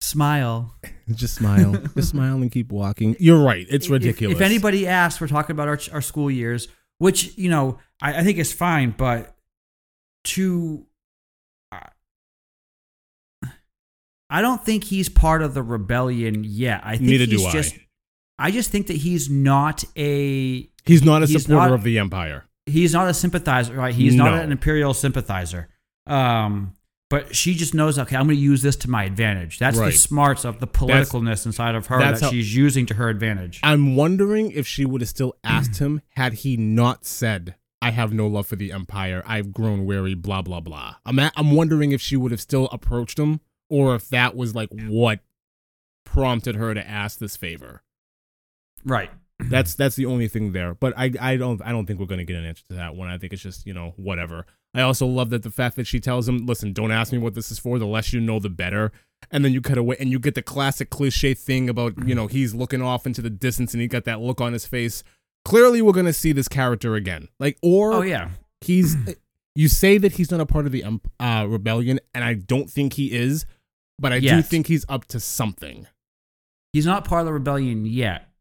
[0.00, 0.74] Smile.
[1.14, 1.72] Just smile.
[1.94, 3.14] Just smile and keep walking.
[3.20, 3.66] You're right.
[3.70, 4.36] It's ridiculous.
[4.36, 8.24] If, anybody asks, we're talking about our, our school years, which you know I, I
[8.24, 9.36] think is fine, but
[10.24, 10.86] to
[11.70, 11.78] uh,
[14.28, 16.80] I don't think he's part of the rebellion yet.
[16.84, 17.78] I think Neither do he's just I
[18.50, 22.44] just think that he's not a He's not a he's supporter not- of the Empire.
[22.66, 23.94] he's not a sympathizer, right?
[23.94, 25.68] He's not an imperial sympathizer.
[26.06, 26.74] Um,
[27.10, 29.58] but she just knows, okay, I'm going to use this to my advantage.
[29.58, 29.92] That's Right.
[29.92, 33.60] the smarts of the politicalness inside of her that how- she's using to her advantage.
[33.62, 38.12] I'm wondering if she would have still asked him had he not said, "I have
[38.14, 39.22] no love for the Empire.
[39.26, 40.94] I've grown weary." Blah blah blah.
[41.04, 44.54] I'm a- I'm wondering if she would have still approached him, or if that was
[44.54, 45.20] like what
[46.04, 47.82] prompted her to ask this favor.
[48.84, 49.10] Right.
[49.48, 50.74] That's that's the only thing there.
[50.74, 53.08] But I I don't I don't think we're gonna get an answer to that one.
[53.08, 54.46] I think it's just you know whatever.
[54.74, 57.34] I also love that the fact that she tells him, "Listen, don't ask me what
[57.34, 57.78] this is for.
[57.80, 58.92] The less you know, the better."
[59.32, 62.28] And then you cut away, and you get the classic cliche thing about you know
[62.28, 65.02] he's looking off into the distance, and he got that look on his face.
[65.44, 67.26] Clearly, we're gonna see this character again.
[67.40, 68.30] Like, or Oh yeah.
[68.60, 68.96] he's.
[69.54, 72.70] You say that he's not a part of the um, uh, rebellion, and I don't
[72.70, 73.44] think he is,
[73.98, 75.86] but I do think he's up to something.
[76.72, 78.31] He's not part of the rebellion yet.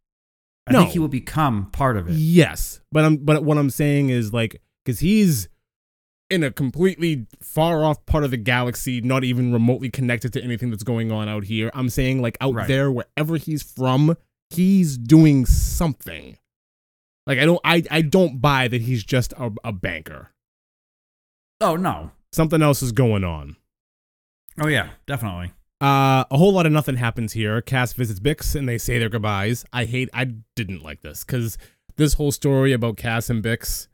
[0.67, 0.80] I No.
[0.82, 2.13] think he will become part of it.
[2.13, 5.47] Yes, but I'm but what I'm saying is like because he's
[6.30, 10.69] in a completely far off part of the galaxy, not even remotely connected to anything
[10.69, 11.69] that's going on out here.
[11.74, 12.67] I'm saying like out Right.
[12.67, 14.15] there, wherever he's from,
[14.50, 16.38] he's doing something.
[17.28, 20.32] Like I don't I I don't buy that he's just a, a banker.
[21.60, 22.12] Oh no.
[22.32, 23.56] something else is going on.
[24.60, 25.52] Oh yeah, definitely.
[25.81, 27.59] Uh, a whole lot of nothing happens here.
[27.61, 29.65] Cass visits Bix and they say their goodbyes.
[29.73, 30.09] I hate.
[30.13, 31.57] I didn't like this because
[31.97, 33.87] this whole story about Cass and Bix,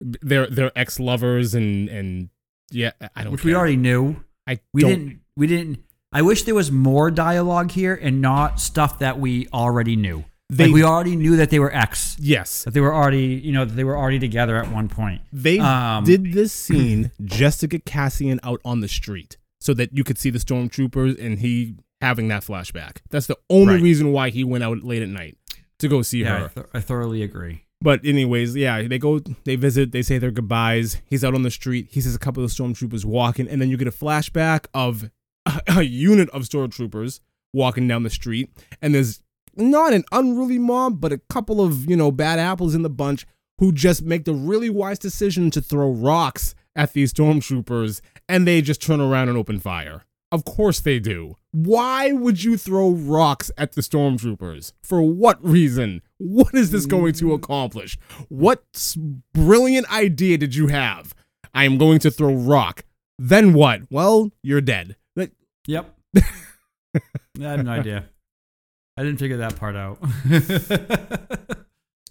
[0.00, 2.28] they're they're ex lovers and and
[2.70, 3.32] yeah, I don't.
[3.32, 3.50] Which care.
[3.50, 4.16] we already knew.
[4.46, 5.20] I We don't- didn't.
[5.36, 5.78] We didn't.
[6.12, 10.24] I wish there was more dialogue here and not stuff that we already knew.
[10.50, 12.16] They- like we already knew that they were ex.
[12.18, 15.20] Yes, That they were already, you know, that they were already together at one point.
[15.32, 19.96] They Um, did this scene just to get Cassian out on the street so that
[19.96, 22.98] you could see the stormtroopers and he having that flashback.
[23.10, 23.82] That's the only Right.
[23.82, 25.36] reason why he went out late at night
[25.80, 26.48] to go see Yeah, I, her.
[26.48, 27.64] th- I thoroughly agree.
[27.80, 31.00] But anyways, yeah, they go, they visit, they say their goodbyes.
[31.06, 31.88] He's out on the street.
[31.90, 35.10] He sees a couple of stormtroopers walking, and then you get a flashback of
[35.46, 37.20] a, a unit of stormtroopers
[37.52, 38.50] walking down the street,
[38.82, 39.22] and there's
[39.56, 43.26] not an unruly mob, but a couple of you know bad apples in the bunch
[43.58, 48.60] who just make the really wise decision to throw rocks at these stormtroopers, and they
[48.62, 50.04] just turn around and open fire.
[50.30, 51.36] Of course they do.
[51.52, 54.72] Why would you throw rocks at the stormtroopers?
[54.82, 56.02] For what reason?
[56.18, 57.96] What is this going to accomplish?
[58.28, 58.94] What
[59.32, 61.14] brilliant idea did you have?
[61.54, 62.84] I am going to throw rock.
[63.18, 63.82] Then what?
[63.90, 64.96] Well, you're dead.
[65.16, 65.32] Like,
[65.66, 65.94] Yep.
[66.18, 67.00] I
[67.40, 68.04] had no idea.
[68.98, 69.98] I didn't figure that part out.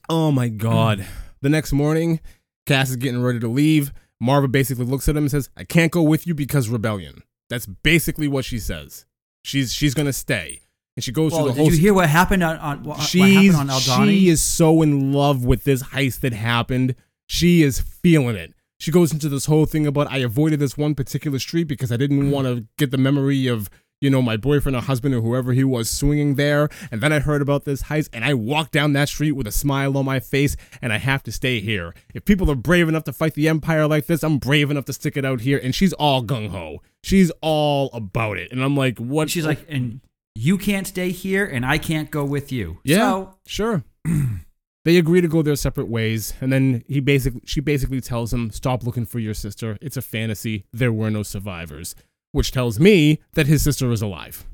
[0.10, 1.06] Oh my god.
[1.42, 2.22] the next morning,
[2.66, 3.92] Cass is getting ready to leave.
[4.22, 7.24] Maarva basically looks at him and says, I can't go with you because rebellion.
[7.50, 9.06] That's basically what she says.
[9.44, 10.62] She's she's gonna stay.
[10.96, 12.84] And she goes well, through the did whole Did you hear what happened on, on
[12.84, 14.08] what, what she's happened on Aldhani?
[14.08, 16.96] she is so in love with this heist that happened.
[17.28, 18.54] She is feeling it.
[18.80, 21.98] She goes into this whole thing about I avoided this one particular street because I
[21.98, 23.70] didn't want to get the memory of
[24.02, 26.70] you know my boyfriend or husband or whoever he was swinging there.
[26.92, 29.52] And then I heard about this heist and I walked down that street with a
[29.52, 31.94] smile on my face and I have to stay here.
[32.14, 34.94] If people are brave enough to fight the empire like this, I'm brave enough to
[34.94, 35.60] stick it out here.
[35.62, 36.82] And she's all gung ho.
[37.04, 38.52] She's all about it.
[38.52, 39.30] And I'm like, what?
[39.30, 40.02] She's like, and
[40.36, 42.78] you can't stay here, and I can't go with you.
[42.84, 43.84] Yeah, So, sure.
[44.86, 48.52] they agree to go their separate ways, and then he basically she basically tells him,
[48.52, 49.78] "Stop looking for your sister.
[49.82, 50.66] It's a fantasy.
[50.72, 51.96] There were no survivors."
[52.32, 54.46] Which tells me that his sister is alive.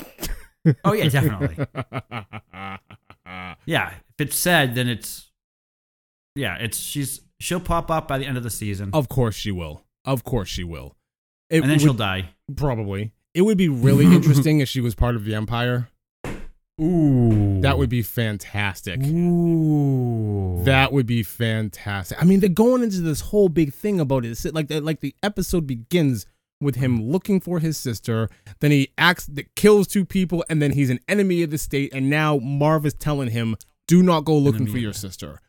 [0.84, 1.66] oh yeah, definitely.
[3.66, 5.30] Yeah, if it's said, then it's
[6.34, 9.50] yeah, it's she's she'll pop up by the end of the season, of course she
[9.52, 9.84] will.
[10.04, 10.96] Of course she will.
[11.50, 12.30] It and then would- she'll die.
[12.56, 13.12] probably.
[13.34, 15.88] It would be really interesting if she was part of the Empire.
[16.80, 19.00] Ooh, That would be fantastic.
[19.02, 22.20] Ooh, That would be fantastic.
[22.20, 24.30] I mean, they're going into this whole big thing about it.
[24.30, 26.26] It's like like the episode begins
[26.60, 28.28] with him looking for his sister,
[28.60, 31.92] then he acts that kills two people, and then he's an enemy of the state.
[31.92, 33.56] And now Marv is telling him,
[33.88, 35.40] "Do not go looking Enemy for your sister."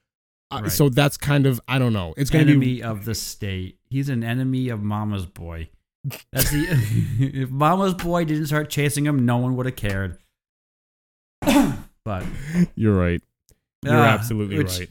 [0.52, 0.72] Uh, Right.
[0.72, 2.14] So that's kind of I don't know.
[2.18, 3.78] It's going to enemy be of the state.
[3.90, 5.70] He's an enemy of Mama's boy.
[6.34, 6.66] That's the
[7.20, 10.18] if Mama's boy didn't start chasing him, no one would have cared.
[12.04, 12.26] but
[12.76, 13.22] you're right.
[13.84, 14.90] You're Ah, absolutely which right.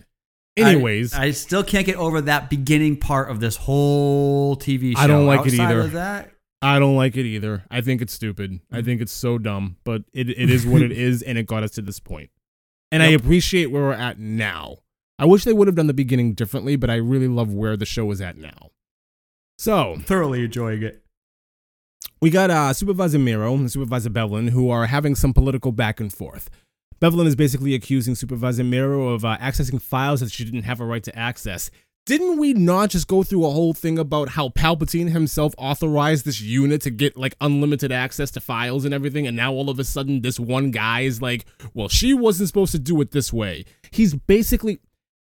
[0.58, 5.02] I- Anyways, I, still can't get over that beginning part of this whole TV show.
[5.02, 5.86] I don't like it either.
[5.88, 7.64] That, I don't like it either.
[7.70, 8.60] I think it's stupid.
[8.70, 11.62] I think it's so dumb, but it, it is what it is, and it got
[11.62, 12.30] us to this point.
[12.92, 14.78] And I appreciate where we're at now.
[15.18, 17.86] I wish they would have done the beginning differently, but I really love where the
[17.86, 18.70] show is at now.
[19.58, 21.02] So thoroughly enjoying it.
[22.20, 26.12] we got uh, Supervisor Meero and Supervisor Blevin who are having some political back and
[26.12, 26.50] forth.
[27.00, 30.84] Blevin is basically accusing Supervisor Meero of uh, accessing files that she didn't have a
[30.84, 31.70] right to access.
[32.06, 36.40] Didn't we not just go through a whole thing about how Palpatine himself authorized this
[36.40, 39.84] unit to get like unlimited access to files and everything, and now all of a
[39.84, 43.64] sudden this one guy is like, well, she wasn't supposed to do it this way.
[43.90, 44.80] He's basically,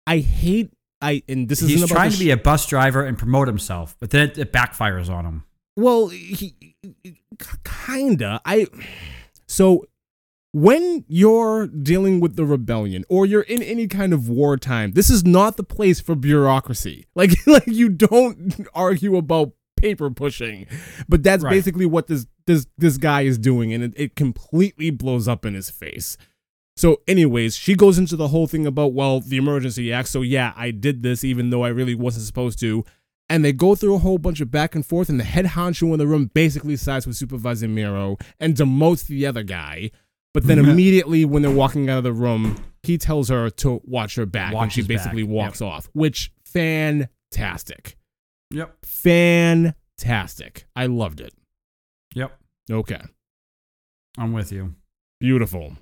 [0.07, 3.47] I hate, I and this is he's trying to be a bus driver and promote
[3.47, 5.43] himself, but then it, it backfires on him.
[5.77, 6.75] Well, he,
[7.63, 8.41] kinda.
[8.45, 8.67] I
[9.47, 9.85] so
[10.53, 15.23] when you're dealing with the rebellion or you're in any kind of wartime, this is
[15.25, 17.05] not the place for bureaucracy.
[17.15, 20.67] Like like you don't argue about paper pushing.
[21.07, 21.51] But that's Right.
[21.51, 25.53] basically what this this this guy is doing and it, it completely blows up in
[25.53, 26.17] his face.
[26.77, 30.07] So, anyways, she goes into the whole thing about, well, the emergency act.
[30.07, 32.85] So, yeah, I did this even though I really wasn't supposed to.
[33.29, 35.91] And they go through a whole bunch of back and forth, and the head honcho
[35.93, 39.91] in the room basically sides with Supervisor Meero and demotes the other guy.
[40.33, 44.15] But then immediately, when they're walking out of the room, he tells her to watch
[44.15, 45.29] her back, Watch and she his back, basically yep.
[45.29, 47.97] walks off, which fantastic.
[48.51, 48.77] Yep.
[48.85, 50.65] Fantastic.
[50.75, 51.33] I loved it.
[52.15, 52.37] Yep.
[52.71, 53.01] Okay.
[54.17, 54.75] I'm with you.
[55.19, 55.77] Beautiful.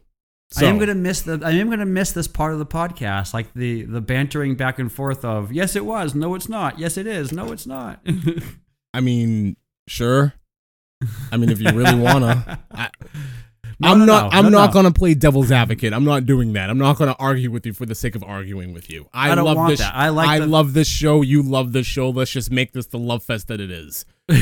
[0.58, 1.40] I am gonna miss the.
[1.44, 4.92] I am gonna miss this part of the podcast, like the the bantering back and
[4.92, 8.04] forth of yes, it was, no, it's not, yes, it is, no, it's not.
[8.94, 9.58] I mean,
[9.88, 10.34] sure.
[11.32, 12.90] I mean, if you really wanna, I,
[13.82, 14.32] No, I'm no, not.
[14.34, 14.74] no, I'm no, not no.
[14.74, 15.94] gonna play devil's advocate.
[15.94, 16.70] I'm not doing that.
[16.70, 19.08] I'm not gonna argue with you for the sake of arguing with you.
[19.14, 19.80] I, I don't love want this.
[19.80, 19.96] that.
[19.96, 21.22] I like I the- love this show.
[21.22, 22.10] You love this show.
[22.10, 24.06] Let's just make this the love fest that it is.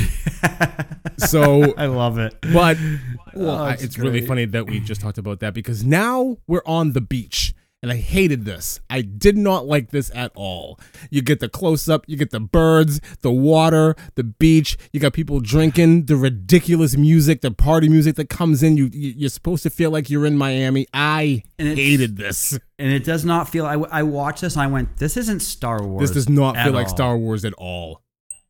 [1.20, 2.36] So, I love it.
[2.54, 3.00] but oh,
[3.34, 6.62] well, Oh, it's it's really funny that we just talked about that because now we're
[6.66, 7.56] on the beach.
[7.84, 8.80] And I hated this.
[8.90, 10.80] I did not like this at all.
[11.12, 14.78] You get the close up, you get the birds, the water, the beach.
[14.92, 18.78] You got people drinking, the ridiculous music, the party music that comes in.
[18.78, 20.88] You you- you're supposed to feel like you're in Miami.
[20.92, 22.58] I hated this.
[22.80, 23.66] And it does not feel.
[23.66, 26.74] I, I watched this and I went, "This isn't Star Wars." This does not feel
[26.74, 26.90] like.
[26.90, 28.02] Star Wars at all.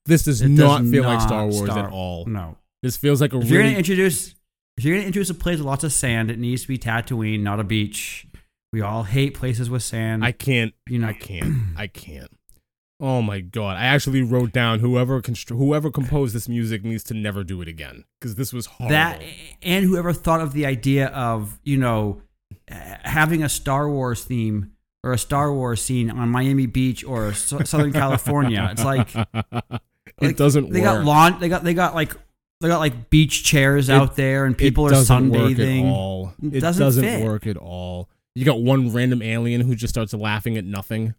[0.05, 2.25] This does It not does feel like Star Wars Star- at all.
[2.27, 2.57] No.
[2.81, 4.35] This feels like a If you're gonna introduce,
[4.77, 7.41] if you're gonna introduce a place with lots of sand, it needs to be Tatooine,
[7.41, 8.26] not a beach.
[8.77, 10.23] We all hate places with sand.
[10.23, 10.71] I can't.
[10.87, 11.51] you know, I can't.
[11.75, 12.29] I can't.
[12.99, 13.75] Oh my god!
[13.75, 17.67] I actually wrote down whoever constr- whoever composed this music needs to never do it
[17.67, 18.91] again because this was horrible.
[18.93, 19.19] that
[19.63, 22.21] and whoever thought of the idea of you know
[22.67, 27.63] having a Star Wars theme or a Star Wars scene on Miami Beach or so-
[27.63, 28.67] Southern California.
[28.71, 29.81] It's like it
[30.21, 30.97] like, doesn't They work.
[30.97, 31.39] got lawn.
[31.39, 32.13] They got they got like
[32.61, 35.83] they got like beach chairs It- out there, and people it are doesn't work sunbathing.
[35.83, 36.33] at all.
[36.43, 38.09] It It doesn't work at all.
[38.37, 41.15] You got one random alien who just starts laughing at nothing.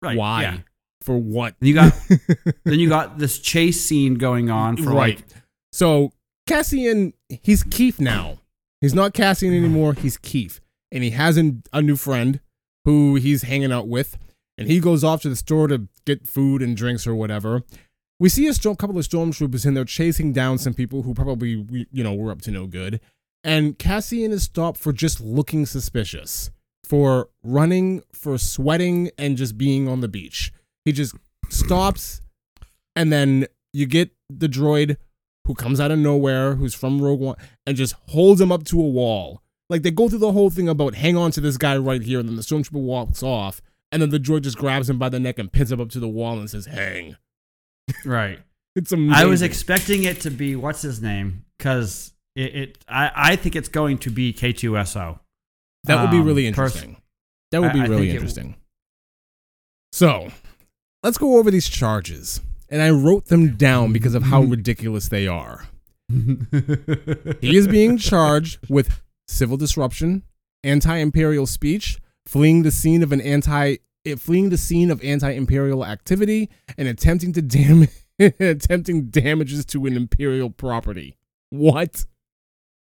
[0.00, 0.16] Right?
[0.16, 0.42] Why?
[0.42, 0.58] yeah.
[1.02, 1.54] For what?
[1.60, 1.92] You got
[2.64, 5.18] then you got this chase scene going on for right.
[5.18, 5.24] like
[5.72, 6.12] So
[6.46, 8.38] Cassian, he's Keef now.
[8.80, 9.64] He's not Cassian uh-huh.
[9.64, 9.92] anymore.
[9.92, 12.40] He's Keef, and he has a new friend
[12.86, 14.16] who he's hanging out with.
[14.56, 17.62] And he goes off to the store to get food and drinks or whatever.
[18.18, 21.64] We see a storm, couple of stormtroopers in there chasing down some people who probably,
[21.92, 23.00] you know, were up to no good.
[23.44, 26.50] And Cassian is stopped for just looking suspicious,
[26.84, 30.52] for running, for sweating, and just being on the beach.
[30.84, 31.14] He just
[31.48, 32.20] stops,
[32.96, 34.96] and then you get the droid
[35.46, 38.80] who comes out of nowhere, who's from Rogue One, and just holds him up to
[38.80, 39.42] a wall.
[39.70, 42.20] Like they go through the whole thing about hang on to this guy right here,
[42.20, 43.60] and then the stormtrooper walks off,
[43.92, 46.00] and then the droid just grabs him by the neck and pins him up to
[46.00, 47.16] the wall and says, "Hang."
[48.04, 48.40] right.
[48.76, 49.14] It's amazing.
[49.14, 53.56] I was expecting it to be what's his name because it, it I, I think
[53.56, 55.18] it's going to be K2SO.
[55.84, 56.96] that would be um, really pers- interesting.
[57.50, 58.54] that would be I really think it- interesting.
[59.92, 60.28] So,
[61.02, 65.26] let's go over these charges, and I wrote them down because of how ridiculous they
[65.26, 65.66] are.
[67.40, 70.22] He is being charged with civil disruption,
[70.64, 76.48] anti-imperial speech, fleeing the scene of an anti eh, fleeing the scene of anti-imperial activity,
[76.76, 81.16] and attempting to dam attempting damages to an imperial property.
[81.50, 82.04] What?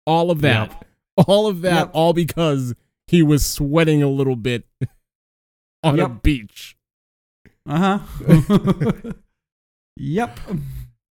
[0.06, 0.86] All of that.
[1.28, 1.92] All of that Yep.
[1.94, 2.74] all because
[3.08, 4.66] he was sweating a little bit
[5.84, 6.76] on a beach.
[7.66, 9.12] Uh huh.
[9.96, 10.38] yep.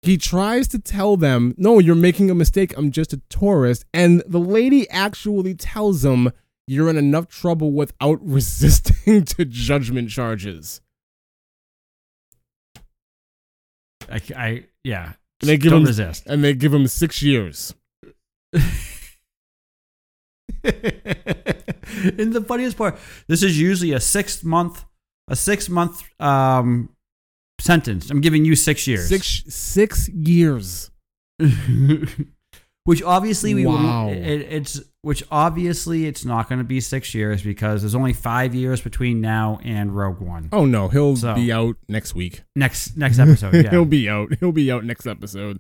[0.02, 2.76] He tries to tell them, no, you're making a mistake.
[2.76, 3.86] I'm just a tourist.
[3.94, 6.32] And the lady actually tells him,
[6.66, 10.82] you're in enough trouble without resisting to judgment charges.
[14.10, 15.14] I, I yeah.
[15.42, 16.24] And they give Don't him, resist.
[16.26, 17.76] And they give him six years.
[20.64, 24.84] and the funniest part, this is usually a six month,
[25.28, 26.90] a six month um
[27.60, 28.10] sentence.
[28.10, 29.08] I'm giving you six years.
[29.10, 30.92] Six six years.
[32.84, 34.10] which obviously we Wow.
[34.10, 38.54] it, it's which obviously it's not going to be six years because there's only five
[38.54, 40.50] years between now and Rogue One.
[40.52, 42.42] Oh no, he'll So- be out next week.
[42.56, 43.70] Next next episode, yeah.
[43.70, 44.34] he'll be out.
[44.40, 45.60] He'll be out next episode.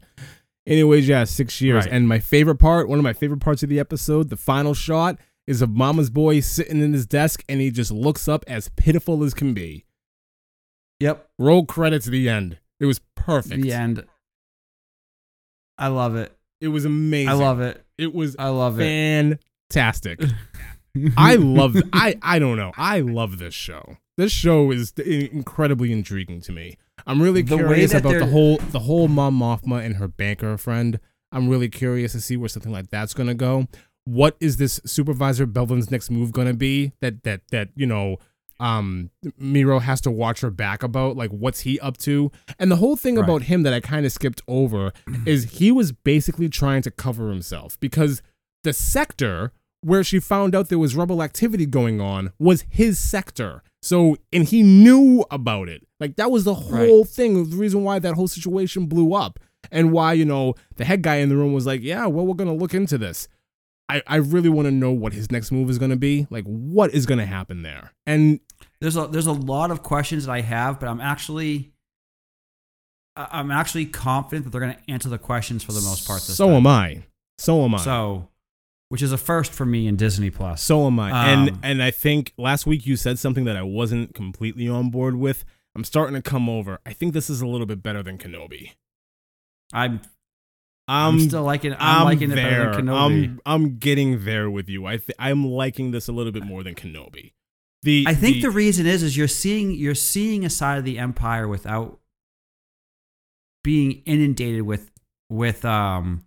[0.67, 1.86] Anyways, yeah, six years.
[1.86, 1.93] Right.
[1.93, 5.17] And my favorite part, one of my favorite parts of the episode, the final shot
[5.47, 9.24] is of Mama's boy sitting in his desk and he just looks up as pitiful
[9.24, 9.86] as can be.
[11.00, 11.30] yep.
[11.39, 12.60] Roll credits at the end.
[12.80, 13.62] It was perfect.
[13.63, 14.06] The end.
[15.78, 16.36] I love it.
[16.60, 17.30] It was amazing.
[17.30, 17.84] I love it.
[17.97, 18.13] it.
[18.13, 19.39] was I love it.
[19.69, 20.21] fantastic.
[21.17, 22.71] I love I I don't know.
[22.78, 23.97] I love this show.
[24.17, 26.78] This show is incredibly intriguing to me.
[27.07, 30.57] I'm really The curious about the they're- whole the whole Mon Mothma and her banker
[30.57, 30.99] friend.
[31.31, 33.67] I'm really curious to see where something like that's gonna go.
[34.05, 36.91] What is this supervisor Blevin's next move gonna be?
[37.01, 38.17] That that that you know,
[38.59, 39.09] um,
[39.41, 41.15] Meero has to watch her back about.
[41.17, 42.32] Like, what's he up to?
[42.59, 43.23] And the whole thing Right.
[43.23, 44.91] about him that I kind of skipped over
[45.26, 48.21] is he was basically trying to cover himself because
[48.63, 49.51] the sector
[49.84, 53.63] where she found out there was rebel activity going on was his sector.
[53.82, 55.86] So, and he knew about it.
[55.99, 59.39] Like that was the whole thing, the reason why that whole situation blew up,
[59.71, 62.36] and why you know the head guy in the room was like, "Yeah, well, we're
[62.36, 63.27] gonna look into this."
[63.89, 66.25] I, I really want to know what his next move is gonna be.
[66.29, 67.91] Like, what is gonna happen there?
[68.05, 68.39] And
[68.79, 71.71] There's a there's a lot of questions that I have, but I'm actually
[73.15, 76.21] I'm actually confident that they're going to answer the questions for the most part.
[76.21, 76.55] This so time.
[76.55, 77.03] am I.
[77.38, 77.77] So am I.
[77.79, 78.27] So,
[78.91, 80.61] which is a first for me in Disney Plus.
[80.61, 81.11] So am I.
[81.11, 84.89] Um, and and I think last week you said something that I wasn't completely on
[84.89, 85.45] board with.
[85.73, 86.81] I'm starting to come over.
[86.85, 88.73] I think this is a little bit better than Kenobi.
[89.71, 90.01] I'm
[90.89, 91.71] I'm, I'm still liking.
[91.71, 92.39] I'm, I'm liking there.
[92.39, 92.97] it better than Kenobi.
[92.97, 94.85] I'm I'm getting there with you.
[94.85, 97.31] I th- I'm liking this a little bit more than Kenobi.
[97.83, 100.99] The I think the, reason is is you're seeing you're seeing a side of the
[100.99, 102.01] empire without
[103.63, 104.91] being inundated with
[105.29, 106.25] with um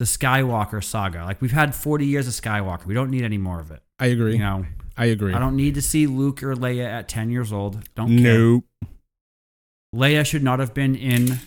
[0.00, 1.24] the Skywalker saga.
[1.24, 2.86] Like we've had 40 years of Skywalker.
[2.86, 3.82] We don't need any more of it.
[3.98, 4.32] I agree.
[4.32, 4.64] You know,
[4.96, 5.34] I agree.
[5.34, 7.84] I don't need to see Luke or Leia at 10 years old.
[7.94, 8.38] Don't care.
[8.38, 8.64] Nope.
[9.94, 11.38] Leia should not have been in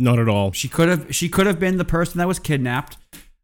[0.00, 0.50] Not at all.
[0.50, 2.96] She could have she could have been the person that was kidnapped.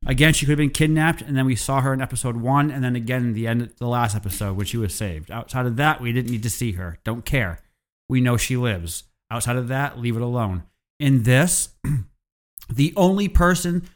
[0.05, 2.83] Again, she could have been kidnapped, and then we saw her in episode one, and
[2.83, 5.31] then again in the end, the last episode when she was saved.
[5.31, 6.99] Outside of that, we didn't need to see her.
[7.05, 7.61] Don't care.
[8.09, 9.05] We know she lives.
[9.31, 10.65] Outside of that, leave it alone.
[10.99, 11.71] In this,
[12.69, 13.89] the only person,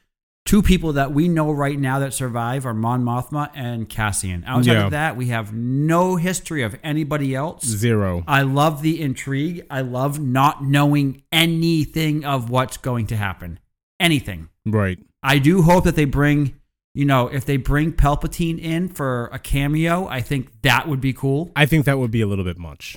[0.46, 4.42] two people that we know right now that survive are Mon Mothma and Cassian.
[4.46, 4.84] Outside Yeah.
[4.86, 7.64] of that, we have no history of anybody else.
[7.64, 8.24] Zero.
[8.26, 9.64] I love the intrigue.
[9.70, 13.58] I love not knowing anything of what's going to happen.
[14.00, 14.48] Anything.
[14.66, 14.98] Right.
[15.22, 16.54] I do hope that they bring,
[16.94, 21.12] you know, if they bring Palpatine in for a cameo, I think that would be
[21.12, 21.52] cool.
[21.54, 22.96] I think that would be a little bit much.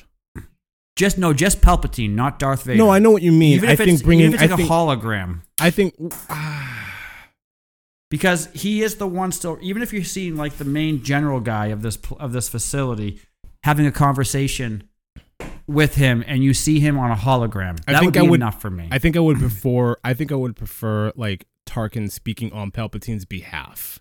[0.95, 2.77] Just no, just Palpatine, not Darth Vader.
[2.77, 3.53] No, I know what you mean.
[3.55, 4.25] Even I if think bringing.
[4.27, 4.69] even if it's like think.
[4.69, 5.95] a hologram, I think.
[8.13, 9.57] because he is the one still.
[9.59, 13.19] Even if you're seeing like the main general guy of this of this facility
[13.63, 14.83] having a conversation
[15.65, 18.29] with him, and you see him on a hologram, I that think would be I
[18.29, 18.87] would- enough for me.
[18.91, 19.95] I think I would prefer.
[20.03, 23.99] I think I would prefer like Tarkin speaking on Palpatine's behalf.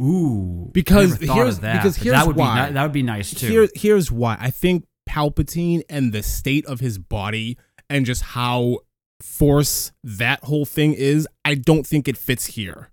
[0.00, 2.68] Ooh, Because here's- that, because here's that would why.
[2.68, 3.48] be that would be nice too.
[3.48, 4.36] Here, here's why.
[4.38, 7.58] I think Palpatine and the state of his body
[7.90, 8.78] and just how
[9.20, 12.90] force that whole thing is, I don't think it fits here.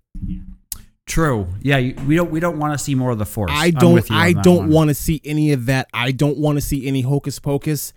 [1.06, 1.46] True.
[1.62, 3.50] Yeah, you- we don't we don't want to see more of the Force.
[3.54, 3.94] I don't.
[3.94, 5.88] with you on I don't want to see any of that.
[5.94, 7.92] I don't want to see any hocus pocus.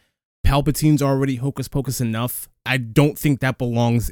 [0.46, 2.48] Palpatine's already hocus pocus enough.
[2.66, 4.12] I don't think that belongs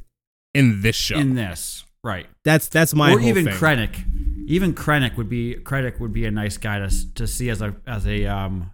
[0.53, 1.17] in this show.
[1.17, 1.83] in this.
[2.03, 2.25] Right.
[2.43, 3.53] that's that's my or even thing.
[3.53, 4.03] Krennic.
[4.47, 7.75] Even Krennic would be Krennic would be a nice guy to to see as a
[7.85, 8.71] as a um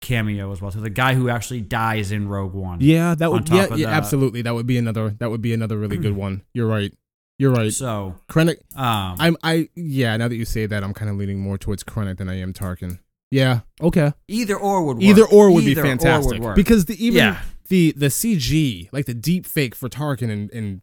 [0.00, 0.70] cameo as well.
[0.70, 2.78] So the guy who actually dies in Rogue One.
[2.80, 3.48] Yeah, that would.
[3.48, 4.42] Yeah, yeah the- absolutely.
[4.42, 5.10] That would be another.
[5.18, 6.42] That would be another really good one.
[6.54, 6.92] You're right.
[7.38, 7.72] You're right.
[7.72, 8.56] So Krennic.
[8.76, 9.36] um I'm.
[9.42, 9.68] I.
[9.76, 10.16] Yeah.
[10.16, 12.52] Now that you say that, I'm kind of leaning more towards Krennic than I am
[12.52, 12.98] Tarkin.
[13.30, 13.60] Yeah.
[13.80, 14.12] Okay.
[14.26, 15.04] either or would work.
[15.04, 16.56] Either or would be Either would fantastic work.
[16.56, 17.40] because the even Yeah.
[17.68, 20.80] the the CG like the deep fake for Tarkin and, and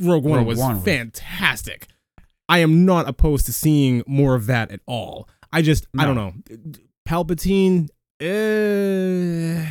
[0.00, 1.88] Rogue One Rogue was One was- fantastic.
[2.48, 5.28] I am not opposed to seeing more of that at all.
[5.52, 6.32] I just I don't know.
[7.06, 7.88] Palpatine.
[8.20, 9.68] Uh,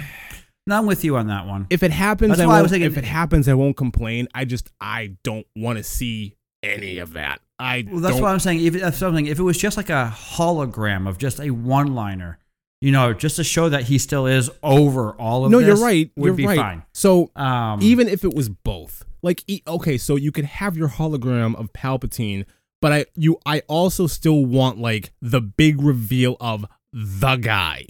[0.68, 1.65] no, I'm with you on that one.
[1.70, 3.76] if it happens, That's I why I won't, was thinking- if it happens, I won't
[3.78, 4.28] complain.
[4.36, 7.39] I just I don't want to see any of that.
[7.59, 10.13] I Well, that's why I'm saying if that's something if it was just like a
[10.15, 12.38] hologram of just a one liner,
[12.82, 16.11] you know, just to show that he still is over all of No, you're right.
[16.15, 16.57] Would You're be right.
[16.57, 16.84] fine.
[16.93, 21.55] So Um, even if it was both like okay so you could have your hologram
[21.55, 22.45] of palpatine
[22.82, 27.84] but i you i also still want like the big reveal of the guy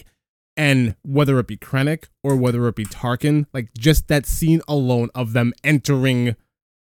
[0.57, 5.09] and whether it be krennic or whether it be tarkin like just that scene alone
[5.15, 6.35] of them entering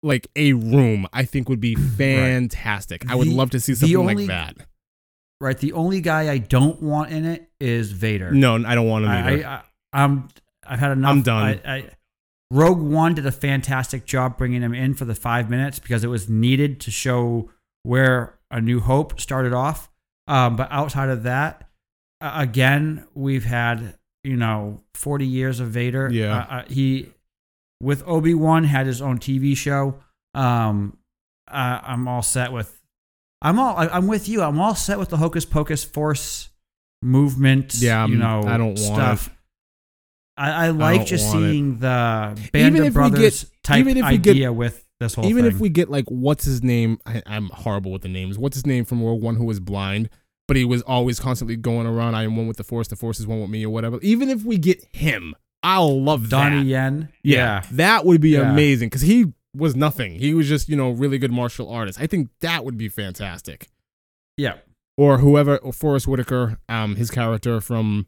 [0.03, 3.97] like a room i think would be fantastic i would The- love to see something
[3.97, 4.57] only- like that
[5.41, 8.31] right, the only guy I don't want in it is Vader.
[8.33, 9.62] no i don't want him either I, I,
[10.05, 10.29] I'm
[10.66, 11.11] I've had enough.
[11.11, 11.61] I'm done.
[11.66, 11.91] I, I,
[12.51, 16.07] Rogue One did a fantastic job bringing him in for the five minutes because it
[16.09, 17.51] was needed to show
[17.83, 19.91] where A New Hope started off.
[20.27, 21.68] Um, but outside of that,
[22.25, 26.09] uh, again, we've had you know 40 years of Vader.
[26.11, 26.37] Yeah.
[26.39, 27.11] Uh, uh, he
[27.81, 29.99] with Obi Wan had his own TV show.
[30.35, 30.97] Um,
[31.49, 32.81] uh, I'm all set with.
[33.43, 33.77] I'm all.
[33.77, 34.43] I, I'm with you.
[34.43, 36.49] I'm all set with the Hocus Pocus Force
[37.03, 37.75] movement.
[37.75, 39.31] Yeah, you I'm- know, I don't want stuff.
[40.37, 41.49] I, I like don't just want it.
[41.51, 41.87] seeing the
[42.53, 45.27] Band Even of if we get- type even if we get- idea with this whole
[45.27, 45.53] even thing.
[45.55, 48.64] if we get like what's his name I, i'm horrible with the names what's his
[48.66, 50.09] name from Rogue One who was blind
[50.49, 53.19] but he was always constantly going around i am one with the force the force
[53.21, 56.65] is one with me or whatever even if we get him i'll love Donnie that
[56.67, 58.51] Yen, yeah, that would be Yeah.
[58.53, 62.07] amazing because he was nothing he was just you know really good martial artist i
[62.07, 63.69] think that would be fantastic
[64.37, 64.55] yeah.
[64.97, 68.07] or whoever or forest whitaker um his character from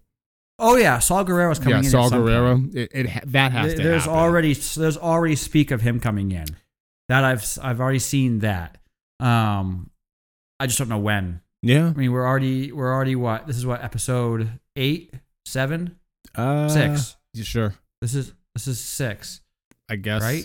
[0.58, 1.84] Oh yeah, Saw Gerrera's coming yeah in.
[1.84, 4.18] at saw gerrera it, it that has There- to there's happen.
[4.18, 6.46] already there's already speak of him coming in.
[7.10, 8.78] That I've I've already seen that.
[9.20, 9.90] Um,
[10.58, 11.42] I just don't know when.
[11.62, 13.46] Yeah I mean, we're already we're already what?
[13.46, 15.96] This is what episode eight, seven,
[16.34, 17.16] uh, six.
[17.34, 19.40] yeah, sure This is this is six.
[19.88, 20.22] I guess.
[20.22, 20.44] right?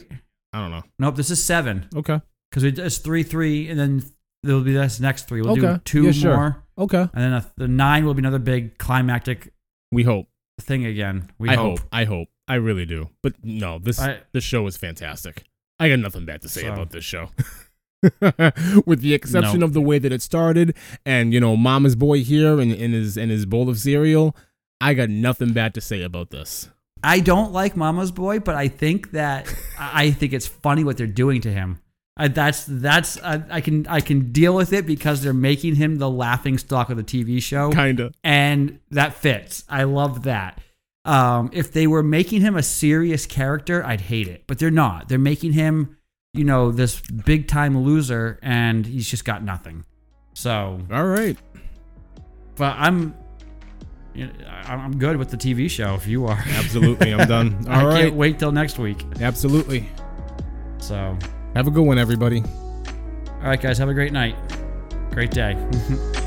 [0.53, 0.83] I don't know.
[0.99, 2.19] Nope, this is seven Okay.
[2.49, 4.03] because it's three, three, and then
[4.43, 5.41] there'll be this next three.
[5.41, 6.35] We'll do two Yeah, sure.
[6.35, 7.01] more, Okay.
[7.01, 9.53] and then a, the nine will be another big climactic
[9.91, 10.27] We hope.
[10.59, 11.29] thing again.
[11.39, 11.79] We I hope.
[11.79, 11.87] hope.
[11.91, 12.27] I hope.
[12.47, 13.09] I really do.
[13.23, 15.43] But no, this I- this show is fantastic.
[15.79, 17.29] I got nothing bad to say So- about this show.
[18.85, 19.65] With the exception No.
[19.65, 20.75] of the way that it started
[21.05, 24.35] and you know, Mama's boy here and, and his and his bowl of cereal,
[24.79, 26.69] I got nothing bad to say about this.
[27.03, 29.47] I don't like Mama's Boy, but I think that
[29.79, 31.79] I I think it's funny what they're doing to him.
[32.17, 35.97] I, that's that's I, I can I can deal with it because they're making him
[35.97, 38.11] the laughing stock of the TV show, Kinda.
[38.23, 39.63] and that fits.
[39.69, 40.59] I love that.
[41.05, 45.09] Um, if they were making him a serious character, I'd hate it, but they're not.
[45.09, 45.97] They're making him,
[46.33, 49.83] you know, this big time loser, and he's just got nothing.
[50.33, 51.37] So, All right.
[52.55, 53.13] but I'm,
[54.15, 55.93] I- I'm good with the TV show.
[55.95, 57.13] If you are, Absolutely.
[57.13, 57.65] I'm done.
[57.67, 58.03] I All right.
[58.03, 59.03] can't wait till next week.
[59.19, 59.89] Absolutely.
[60.79, 61.17] So.
[61.53, 62.41] Have a good one, everybody.
[62.41, 64.35] All right, guys, have a great night.
[65.11, 65.57] Great day.